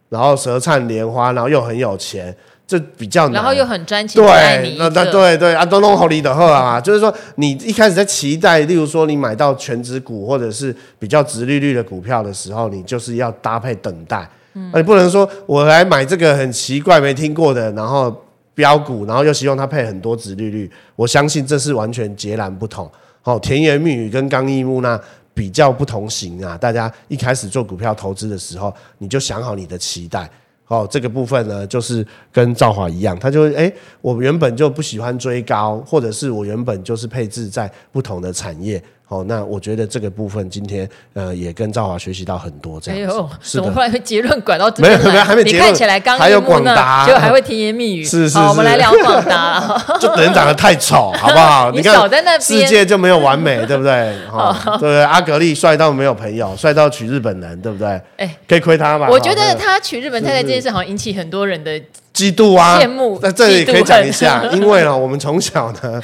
[0.09, 2.35] 然后舌灿莲花，然后又很有钱。
[2.71, 18.23] 就比较难，然后又很专情对，那对对啊，都弄好你的货啊，就是说你一开始在期待，例如说你买到全值股或者是比较值利率的股票的时候，你就是要搭配等待，嗯，你不能说我来买这个很奇怪没听过的，然后
[18.55, 22.89] 标股，然后又希望它配很多值利率，我相信这是完全截然不同。
[23.21, 24.97] 好，甜言蜜语跟刚毅木那
[25.33, 26.57] 比较不同型啊。
[26.57, 30.29] 大家一开始做股票投资的时候，你就想好你的期待。
[30.71, 38.81] 哦，这个部分呢，就是跟赵华一样，他就哎，我原本就不喜欢追高，或者是我原本就是配置在不同的产业。
[39.11, 42.97] 哦，那我觉得这个部分今天呃也跟赵华学习到很多这样。
[42.97, 45.59] 哎呦，怎么后来结论拐到这没有没有还没结论？
[45.59, 48.05] 你看起来刚还有广达，就还会甜言蜜语。
[48.05, 48.39] 是是是。
[48.39, 49.77] 我们来聊广达。
[49.99, 51.69] 就人长得太丑， 好不好？
[51.71, 52.41] 你看在那边。
[52.41, 54.15] 世界就没有完美， 对不对？
[54.31, 55.03] 哈，对不对？
[55.03, 58.01] 阿格力帅到没有朋友，帅到娶日本人，对不对？
[58.15, 59.09] 哎，可以亏他吧？
[59.11, 61.77] 我觉得他娶日本太太这件事，好像引起很多人的。
[62.13, 62.79] 嫉妒啊！
[62.79, 66.01] 羡慕，在这里可以讲一下， 因为呢，我们从小呢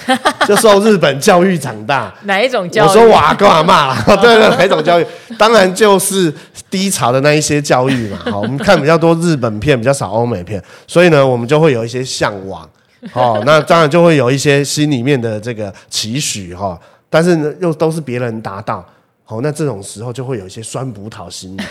[0.47, 2.13] 就受日本教育长大。
[2.23, 2.87] 哪一种教育？
[2.87, 5.05] 我说我阿公阿嬷， 对对，哪一种教育？
[5.37, 6.33] 当然就是
[6.69, 8.17] 低潮的那一些教育嘛。
[8.31, 12.67] 好，我们看比较多日本片，比较少欧美片，所以呢，我们就会有一些向往。
[13.13, 16.79] 哦，那当然就会有一些心里面的这个期许哈。
[17.09, 18.83] 但是呢，又都是别人达到。
[19.23, 21.61] 好，那这种时候就会有一些酸葡萄心理。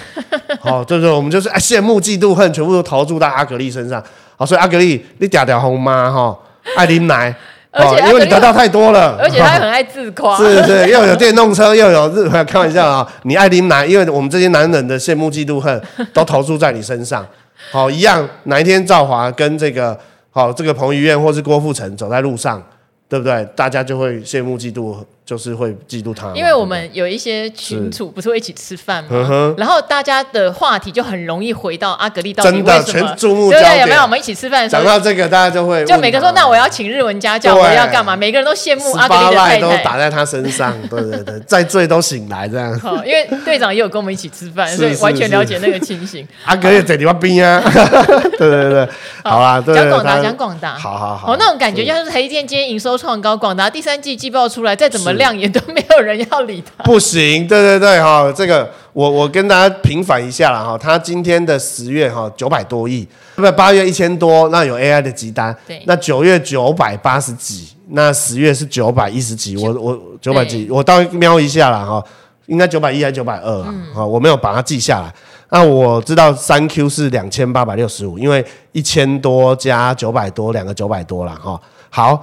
[0.61, 1.11] 好，对不对？
[1.11, 4.03] 我们就是哎，羡慕、嫉妒、恨，全部都投注到阿格力身上。
[4.37, 6.37] 好，所以阿格力，你嗲嗲红妈哈，
[6.77, 7.35] 爱琳奶，
[7.71, 17.27] 而且因为你得到太多了，而且他很爱自夸， 是是，又有电动车，又有日，开玩笑啊，你爱琳奶，因为我们这些男人的羡慕、嫉妒、恨都投注在你身上。
[17.73, 19.99] 好，一样，哪一天赵华跟这个
[20.31, 22.63] 好这个彭于晏或是郭富城走在路上，
[23.09, 23.45] 对不对？
[23.57, 24.97] 大家就会羡慕、嫉妒。
[25.27, 29.55] 就是会嫉妒他，因为我们有一些群主，不是会一起吃饭吗？
[29.59, 32.83] 然后大家的话题就很容易回到阿格力到底为什么？
[32.85, 33.73] 全注目焦点。
[33.73, 34.03] 对，有没有？
[34.03, 38.15] 我们一起吃饭的时候，讲到这个，大家就会就每个说，那我要请日文家教，我要干嘛？
[38.17, 40.73] 每个人都羡慕阿格力的太太，都打在他身上。
[40.89, 42.79] 对 对对，再醉都醒来这样。
[42.79, 46.25] 好，因为队长也有跟我们一起吃饭，所以完全了解那个情形。
[46.47, 47.61] 阿格力在地方边啊，
[48.39, 48.89] 对对对，
[49.25, 51.37] 好啦，讲广达，讲广达，好好好。
[51.37, 55.97] 那种感觉就是台积电今天营收创高，广达第三季季报出来，再怎么亮眼都没有。
[55.97, 56.85] 人要理他？
[56.85, 72.05] 不行，对对对哈，这个我我跟大家平反一下了哈，他今天的十月哈九百多亿，不八月一千多，那有 AI 的集单，对，那九月九百八十几，那十月是九百一十几，我我九百几，我倒瞄一下了哈，
[72.45, 73.75] 应该九百一还是九百二啊？
[73.97, 75.13] 嗯、我没有把它记下来。
[75.49, 81.59] 那我知道三 Q 是两千八百六十五，因为一千多加九百多，两个九百多了哈。
[81.89, 82.23] 好。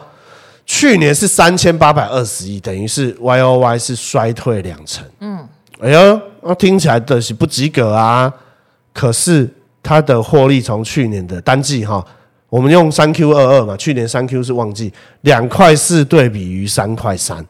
[0.65, 5.05] 去年是三千八百二十亿，等于是 Y O Y 是衰退两成。
[5.19, 5.47] 嗯，
[5.79, 8.31] 哎呦，那听起来的是不及格啊。
[8.93, 9.49] 可是
[9.81, 12.05] 它的获利从去年的单季哈，
[12.49, 17.45] 我们用三 Q 二二嘛，去年三 Q 是旺季，两块四对比于三块三，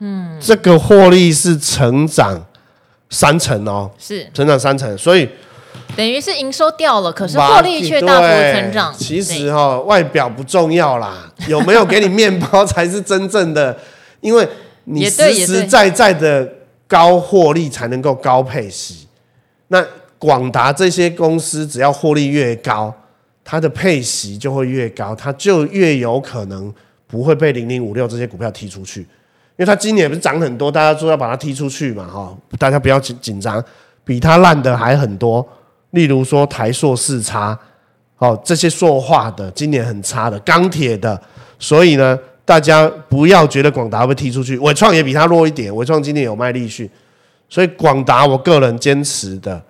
[0.00, 2.44] 嗯，这个获利是成长
[3.10, 5.28] 三成哦，是成长三成，所以。
[5.98, 8.94] 等于是营收掉了，可是获利却大幅成长。
[8.96, 13.76] 其实哈、哦，外表不重要啦， 有没有给你面包才是真正的，
[14.20, 14.48] 因为
[14.84, 16.48] 你实实在在的
[16.86, 19.08] 高获利才能够高配息。
[19.66, 19.84] 那
[20.20, 22.94] 广达这些公司只要获利越高，
[23.42, 26.72] 它的配息就会越高，它就越有可能
[27.08, 29.06] 不会被零零五六这些股票踢出去，因
[29.56, 33.60] 为它今年不是涨很多，大家说要把它踢出去嘛，哈，大家不要紧紧张，
[34.04, 35.44] 比它烂的还很多。
[35.90, 37.58] 例如说台塑四差，
[38.18, 41.18] 哦，这些塑化的今年很差的，钢铁的，
[41.58, 46.88] 所以呢，大家不要觉得广达会踢出去，纬创也比它弱一点，纬创今年有卖力讯，
[47.48, 49.62] 所以广达我个人坚持的，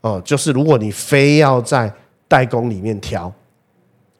[0.00, 1.92] 哦，就是如果你非要在
[2.26, 3.30] 代工里面挑，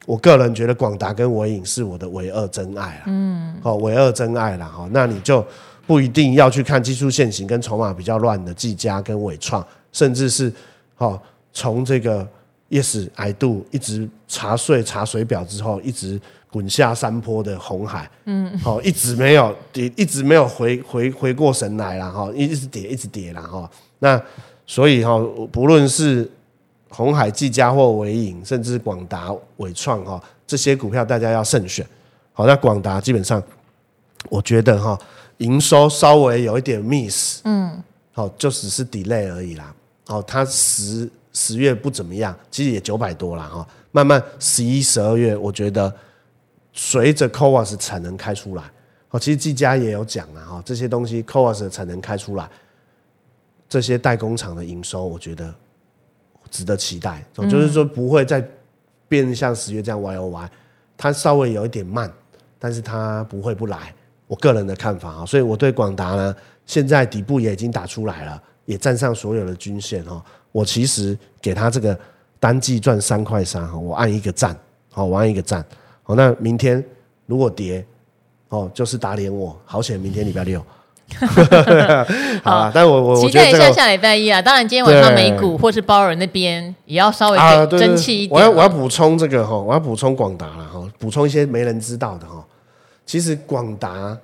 [0.05, 5.43] 我个人觉得广达跟伟影是我的唯二真爱了，嗯，哦，唯二真爱啦，哦，那你就
[5.87, 10.53] 不一定要去看技术线型跟筹码比较乱的技嘉跟纬创，甚至是，
[10.97, 11.19] 哦。
[11.53, 12.27] 从这个
[12.69, 16.19] Yes I Do 一直查税查水表之后，一直
[16.51, 23.69] 滚下山坡的红海，嗯，好，一直没有跌，一直没有回回回过神来了哈，一直跌，一直跌了哈。
[23.99, 24.21] 那
[24.65, 25.17] 所以哈，
[25.51, 26.29] 不论是
[26.89, 31.85] 红海、技嘉或伟影，甚至广达、伟创哈，这些股票大家要慎选。
[32.33, 33.41] 好，那广达基本上，
[34.29, 34.97] 我觉得哈，
[35.37, 37.81] 营收稍微有一点 miss，嗯，
[38.11, 39.73] 好，就只是 delay 而已啦。
[40.05, 41.09] 好，它十。
[41.39, 43.67] 十月不怎么样，其实也九百多了哈。
[43.91, 45.93] 慢慢十一、十二月，我觉得
[46.73, 48.63] 随着 CoWoS 产能开出来，
[49.11, 52.49] 哦，其实技嘉也有讲了哈，这些东西 CoWoS 的产能开出来，
[53.69, 55.53] 这些代工厂的营收，我觉得
[56.49, 57.23] 值得期待。
[57.47, 58.43] 就是说不会再
[59.07, 60.51] 变像十月这样 Y O Y，
[60.97, 62.11] 它稍微有一点慢，
[62.57, 63.93] 但是它不会不来。
[64.25, 66.35] 我个人的看法啊，所以我对广达呢，
[66.65, 70.25] 现在底部也已经打出来了，也站上所有的均线哈。
[70.57, 71.95] 我其实给他这个
[72.39, 74.57] 单季赚三块三，我按一个赞，
[74.91, 75.63] 好，我按一个赞，
[76.01, 76.83] 好，那明天
[77.27, 77.85] 如果跌，
[78.49, 80.59] 哦，就是打脸我，好险，明天礼拜六。
[82.43, 84.41] 好啊，但我我期待一下下礼拜一啊。
[84.41, 87.37] 当然，今天晚上美股或是包尔那边也要稍微
[87.67, 88.35] 争气一点。
[88.35, 92.43] 我要我要补充这个哈，我要补充广达了哈，补充一些没人知道的哈。
[93.05, 94.17] 其实广达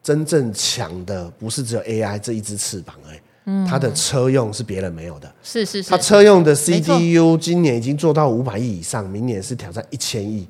[0.00, 5.32] 真正强的不是只有 AI 这一只翅膀哎，嗯，它的车用是别人没有的。
[5.42, 10.46] 是是是，它车用的 CDU 今年已经做到五百亿以上，明年是挑战一千亿。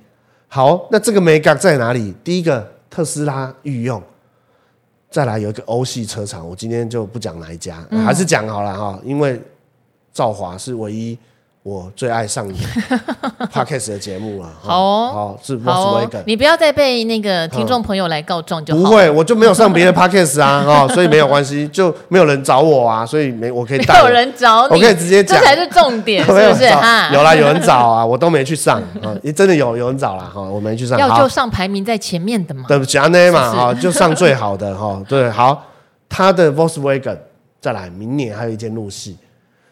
[0.48, 2.14] 好，那这个美感在哪里？
[2.24, 4.02] 第一个，特斯拉御用。
[5.10, 9.40] 再来有一个欧系车厂，我今天就不讲哪一家，嗯、还是讲好了哈，因为
[10.12, 11.18] 兆华是唯一
[11.62, 12.54] 我最爱上的
[13.52, 14.48] Podcast 的节目了。
[14.62, 18.80] 好哦，好是 Volkswagen，你不要再被那个听众朋友来告状就好。
[18.80, 23.94] 不会，我就没有上别的 Podcast 啊，哦，所以没有关系，就没有人找我啊，所以没我可以带。
[23.94, 27.10] 没有人找你，我可以直接讲，这才是重点， 是不是哈？
[27.12, 30.98] 有啦，有人找啊，我都没去上啊，真的有有人找了哈，我没去上。
[30.98, 35.62] 要就上排名在前面的嘛，对不起啊，那嘛哈，就上最好的哈，对，好，
[36.08, 37.18] 他的 Volkswagen
[37.60, 39.18] 再来，明年还有一件入戏。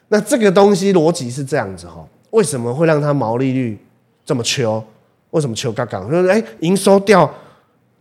[0.09, 3.79] 那这个东西逻辑是这样子哈，为什么会让它毛利率
[4.25, 4.83] 这么秋？
[5.31, 6.11] 为什么秋杠杠？
[6.11, 7.31] 就是哎，营收掉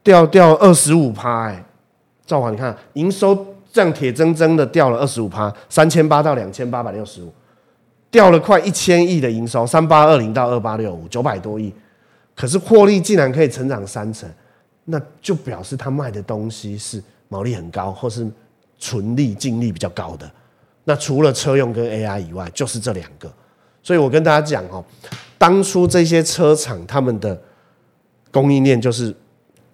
[0.01, 1.63] 掉掉二十五趴哎，
[2.25, 7.33] 赵华你看营收这样铁铮铮的掉了二十五趴，三千八到两千八百六十五，
[8.09, 11.73] 掉了快一千亿的营收，三八二零到二八六五，九百多亿，
[12.33, 14.29] 可是获利竟然可以成长三成，
[14.85, 18.25] 那就表示他卖的东西是毛利很高，或是
[18.79, 20.31] 纯利净利比较高的。
[20.89, 23.29] 那除了车用跟 AI 以外，就是这两个。
[23.83, 24.81] 所以我跟大家讲哦，
[25.37, 27.37] 当初这些车厂他们的
[28.31, 29.13] 供应链就是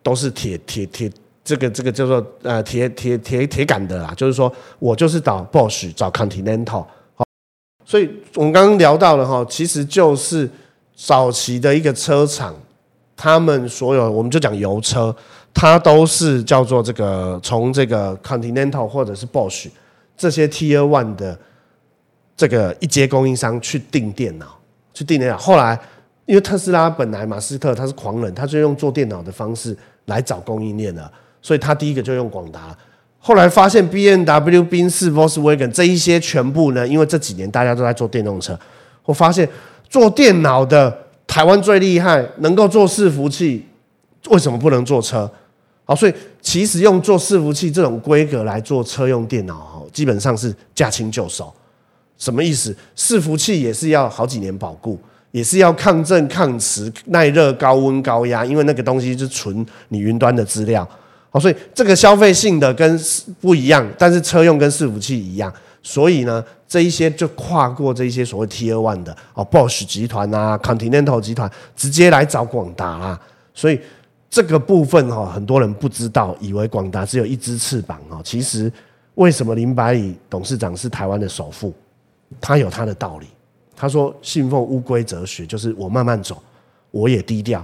[0.02, 1.12] 都是铁铁铁，
[1.44, 4.12] 这个这个叫做呃铁铁铁铁杆的啦。
[4.18, 6.84] 就是说我就是找 Bosch 找 Continental。
[7.14, 7.24] 好，
[7.86, 10.50] 所以我们刚刚聊到了哈，其实就是
[10.96, 12.56] 早期的一个车厂，
[13.16, 15.16] 他们所有我们就讲油车，
[15.54, 19.70] 它都是叫做这个从这个 Continental 或者是 Bosch。
[20.18, 21.38] 这些 Tier One 的
[22.36, 24.60] 这个一阶供应商去订电脑，
[24.94, 25.38] 去订电脑。
[25.38, 25.80] 后来，
[26.26, 31.12] 因为特斯拉本来马斯克他是狂人，他就用做电脑的方式来找供应链的，
[31.42, 32.76] 所以他第一个就用广达。
[33.20, 38.60] 后来发现 BMW、宾士、Volkswagen 这一些全部呢，因为这几年大家都在做电动车，
[39.06, 39.48] 我发现
[39.90, 40.94] 做电脑的
[41.26, 43.66] 台湾最厉害，能够做伺服器，
[44.30, 45.32] 为什么不能做车？
[45.86, 51.54] 好，所以其实用做伺服器这种规格来做车用电脑，基本上是驾轻就熟，
[52.18, 52.76] 什么意思？
[52.96, 54.98] 伺服器也是要好几年保固，
[55.32, 60.88] 也是要抗震、抗磁、耐热、高温、高压，因为那个东西是存你云端的资料。
[61.30, 63.00] 好，所以这个消费性的跟
[63.42, 73.20] 不一样，但是车用跟伺服器一样，所以呢，这一些就跨过这一些所谓 Tier One 的哦，Bosch 集团啊，Continental 集团直接来找广达啦。
[73.54, 73.80] 所以
[74.34, 78.72] 这个部分哈，很多人不知道，以为广达只有一只翅膀哦，其实。
[79.16, 81.72] 为什么林百里董事长是台湾的首富？
[82.42, 83.28] 他有他的道理。
[83.76, 86.42] 他说：“信奉乌龟哲学，就是我慢慢走，
[86.90, 87.64] 我也低调，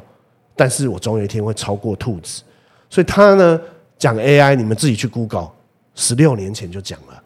[0.56, 2.44] 但是我总有一天会超过兔子。”
[2.88, 3.60] 所以他呢
[3.98, 5.50] 讲 AI，你们自己去 Google，
[5.96, 7.20] 十六年前就讲了。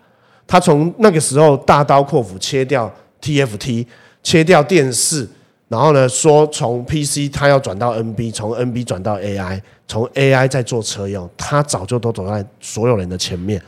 [0.48, 2.90] 他从那个时候大刀阔斧切掉
[3.22, 3.86] TFT，
[4.24, 5.28] 切掉电视，
[5.74, 13.60] 然后呢说从 PC 他要转到 NB，从 NB 转到 AI，从 AI 再做车用，他早就都走在所有人的前面。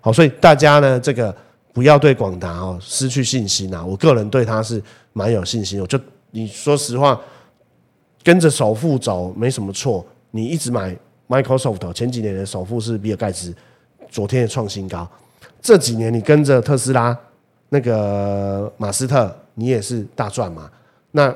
[0.00, 1.32] 好，所以大家呢，这个
[1.72, 3.86] 不要对广达哦失去信心啊！
[3.86, 4.82] 我个人对他是
[5.12, 5.80] 蛮有信心。
[5.80, 5.96] 我就
[6.32, 7.20] 你说实话，
[8.24, 10.04] 跟着首富走没什么错。
[10.32, 10.96] 你一直买
[11.28, 13.54] Microsoft，前几年的首富是比尔盖茨，
[14.10, 15.08] 昨天也创新高。
[15.60, 17.16] 这几年你跟着特斯拉
[17.68, 20.68] 那个马斯特，你也是大赚嘛。
[21.12, 21.32] 那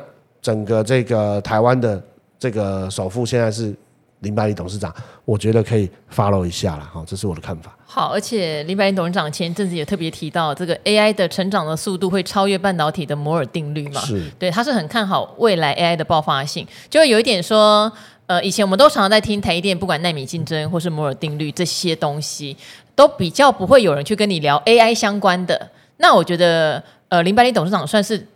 [0.46, 2.00] 整个这个台湾的
[2.38, 3.74] 这个首富现在是。
[4.20, 4.92] 林百里董事长，
[5.26, 7.76] 我觉得可以 follow 一下了，哈，这是我的看法。
[7.84, 14.00] 好，而且林百里董事长前一阵子也特别提到，这个 AI 的成长的速度会超越半导体的摩尔定律嘛？
[14.00, 17.92] 是，对，他是很看好未来 AI 的爆发性，就会有一点说，
[18.26, 22.56] 呃，以前我们都常常在听台积电，不管纳米竞争或是摩尔定律这些东西，
[22.94, 25.70] 都比较不会有人去跟你聊 AI 相关的。
[25.98, 28.26] 那我觉得，呃，林百里董事长算是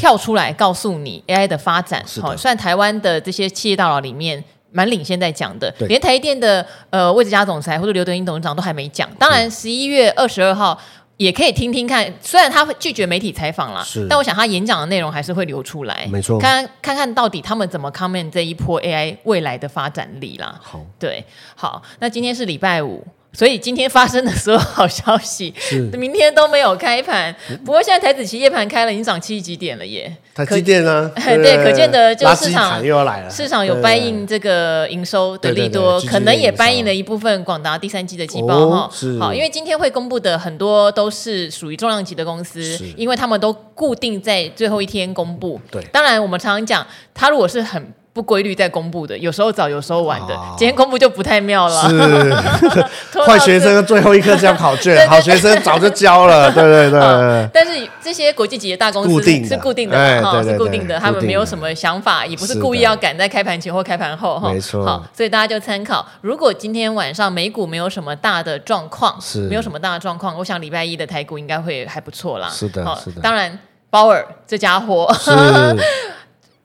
[0.00, 4.42] 跳出来告诉你 AI 的发展，好，算台湾的这些企业大佬里面。
[4.72, 9.10] 蛮领先在讲的，连台积电的呃魏哲家总裁或者刘德英董事长都还没讲。
[9.18, 10.80] 当然，十一月二十二号
[11.16, 16.38] 也可以听听看，虽然他拒绝媒体采访了，但我想他演讲的内容还是会流出来，没错。
[16.38, 20.56] 看看看到底他们怎么 comment 这一波 AI 未来的发展力啦。
[20.62, 21.24] 好，对，
[21.56, 23.04] 好，那今天是礼拜五。
[23.32, 25.54] 所以今天发生的所有好消息，
[25.92, 27.34] 明天都没有开盘。
[27.64, 30.12] 不过现在台子期夜盘开了，已经涨七十几点了耶。
[30.34, 31.10] 台积电呢？
[31.14, 33.30] 对，可见的就市场又要来了。
[33.30, 38.90] 市场有搬运这个营收的利多，可能也搬运了一部分广达第三季的季报哈。
[39.20, 42.60] 好，因为今天会公布的很多都是属于重量级的公司，
[42.96, 45.60] 因为他们都固定在最后一天公布。
[45.70, 47.92] 对，当然我们常常讲，它如果是很。
[48.12, 50.34] 不规律在公布的，有时候早，有时候晚的。
[50.34, 51.88] 哦、今天公布就不太妙了。
[51.88, 56.50] 是， 坏学生最后一刻交考卷， 好学生早就交了。
[56.50, 57.48] 对对对，对。
[57.54, 64.52] 但是这些国际级的大公司是固定的哈，是固定的，他们没有什么想法，也不是故意要赶在开盘前或开盘后哈。
[64.52, 64.84] 没错。
[64.84, 66.04] 好，所以大家就参考。
[66.20, 72.48] 如果今天晚上美股没有什么大的状况，是没有什么大的状况，我想礼拜一的台股应该会还不错啦。
[72.48, 73.20] 是的，是的。
[73.20, 73.56] 当然，
[73.88, 75.08] 鲍尔这家伙。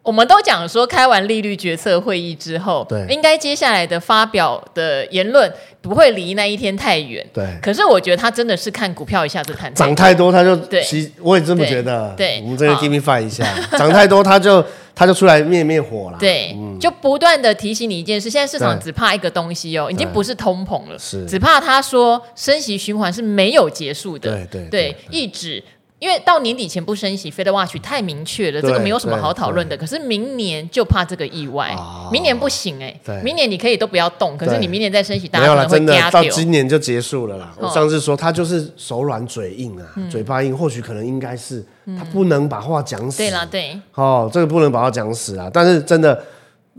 [0.06, 5.52] 我们都讲说，开完利率决策会议之后，对，应该接下来的发表的言论
[5.82, 7.26] 不会离那一天太远。
[7.34, 10.86] 对，可是我觉得他真的是看股票一下子弹涨太多，他就对，
[11.20, 12.14] 我也这么觉得。
[12.16, 16.18] 对，我们这个 give me five 一下，涨太多他就他就出来灭灭火了。
[16.20, 21.26] 对，就不断的提醒你一件事，现在市场只怕一个东西哦，已经不是通膨了，是。
[21.26, 24.30] 只怕他说升息循环是没有结束的。
[24.30, 25.64] 对对对，一直。
[25.98, 29.78] 因为到年底前不升息，Fed Watch 太明确了，这个没有什么好讨论的。
[29.78, 31.74] 可是明年就怕这个意外，
[32.12, 32.94] 明年不行哎，
[33.24, 37.54] 明年你可以都不要动，可是你明年再升息，大家可能会真的到今年就结束了啦。
[37.58, 41.66] 我上次说他就是手软嘴硬啊，嘴巴硬，或许可能应该是
[41.98, 43.20] 他不能把话讲死。
[43.20, 45.50] 对啦，对，哦，这个不能把话讲死啊。
[45.52, 46.22] 但是真的，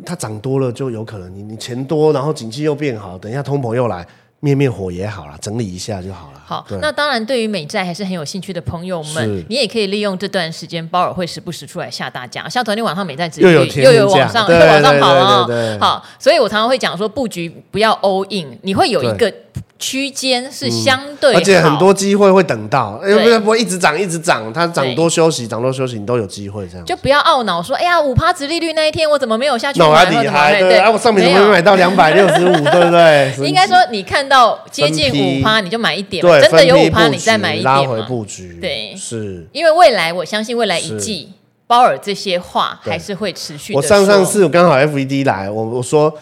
[0.05, 4.07] 它涨多了就有可能，你你钱多，然后景气又变好，等一下通膨又来。
[4.47, 6.41] 灭灭火也好了，整理一下就好了。
[6.47, 12.49] 好，那当然，对于美债还是很有兴趣的朋友们，你也可以利用这段时间，鲍尔会时不时出来吓大家。
[12.49, 15.79] 像昨天晚上美债直接又有又有往上，又往上跑了。
[15.81, 19.33] 好，所以我常常会讲说，布局不要 all in，你会有一个。
[19.79, 26.87] 区间是相对、嗯，而且很多机会会等到，因为不会一直涨一直涨，它涨多休息，涨多休息，你都有机会这样。
[26.87, 29.87] 就不要懊恼说，哎呀，五趴殖利率那一天我怎么没有下去买？
[29.89, 30.79] 哪里还对？
[30.79, 32.53] 啊，我上面怎么没买到两百六十五？
[32.73, 33.35] 对不对？
[33.47, 38.59] 应该说，你看到接近五趴，你就买一点，真的有五趴，你再买一点，拉回布局。
[38.61, 41.33] 对，是因为未来我相信未来一季
[41.67, 43.75] 鲍尔这些话还是会持续。
[43.75, 46.15] 我上上次我刚好 FED 来，我我说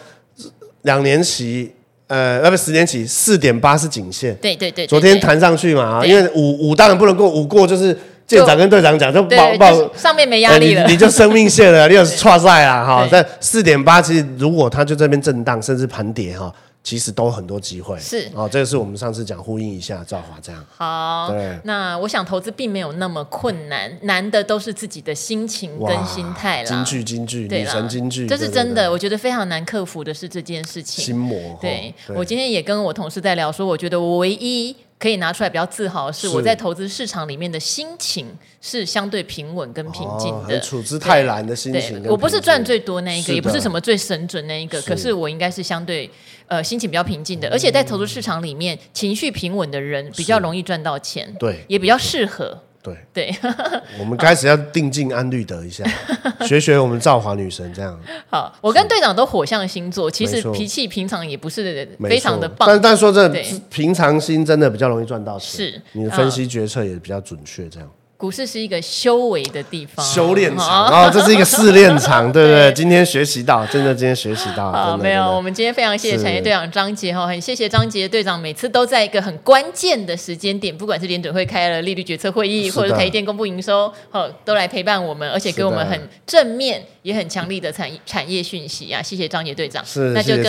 [0.81, 1.74] 两年期。
[2.07, 7.97] 呃，要不十年起四点八是颈线，对对对，昨天弹上去嘛，因为五五当然不能过，五过就是
[8.27, 13.07] 舰长跟队长讲就保保上面没压力了，你就生命线了，你有 挫赛啊哈。
[13.11, 16.53] 但四点八其实如果它就这边震荡，甚至盘跌哈。
[16.85, 20.63] 其实都很多机会，是哦，这个是我们上次讲呼应一下赵华这样。
[20.69, 26.69] 好，对，那我想投资并没有那么困难，难的都是自己的心情跟心态了。
[26.69, 28.91] 京剧，京剧，女神京剧，这是真的。
[28.91, 31.03] 我觉得非常难克服的是这件事情。
[31.03, 31.57] 心魔。
[31.59, 34.75] 对，我今天也跟我同事在聊，说我觉得我唯一
[35.05, 38.25] 可以拿出来比较自豪的是，我在投资市场里面的心情
[38.59, 42.03] 是相对平稳跟平静的，处之泰然的心情。
[42.07, 46.09] 我不是赚最多那一个，也不是什么最神准那一个，可是我应该是相对。
[46.47, 52.97] 呃，心情比较平静的，而且在投资市场里面，情绪平稳的人比较容易赚到钱，对，也比较适合，对。
[53.13, 53.35] 对。
[53.99, 55.83] 我们开始要定静安律德一下，
[56.45, 57.99] 学学我们赵华女神这样。
[58.29, 63.27] 好，我跟队长都火象星座，其实脾气平常也不是非常的棒，但但说这
[63.69, 65.81] 平常心真的比较容易赚到钱，是。
[65.93, 67.89] 你的分析决策也比较准确，这样。
[68.17, 72.71] 股市是一个修为的地方，修炼场哦，这是一个试炼场，对不 对？
[72.71, 74.67] 今天学习到，真的今天学习到。
[74.67, 89.01] 啊，没有，我们今天非常谢谢产业队长张杰哈，很谢谢张杰队长，每次都在一个很关键的时间点，不管是联准会开了利率决策会议，或者台积电公布营收，好，都来陪伴我们，而且给我们很正面也很强力的产产业讯息啊！
[89.01, 90.43] 谢谢张杰队长，是，那就跟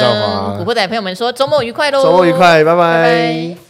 [0.56, 2.04] 古惑仔朋友们说，周末愉快喽！
[2.04, 3.65] 周末愉快，拜拜。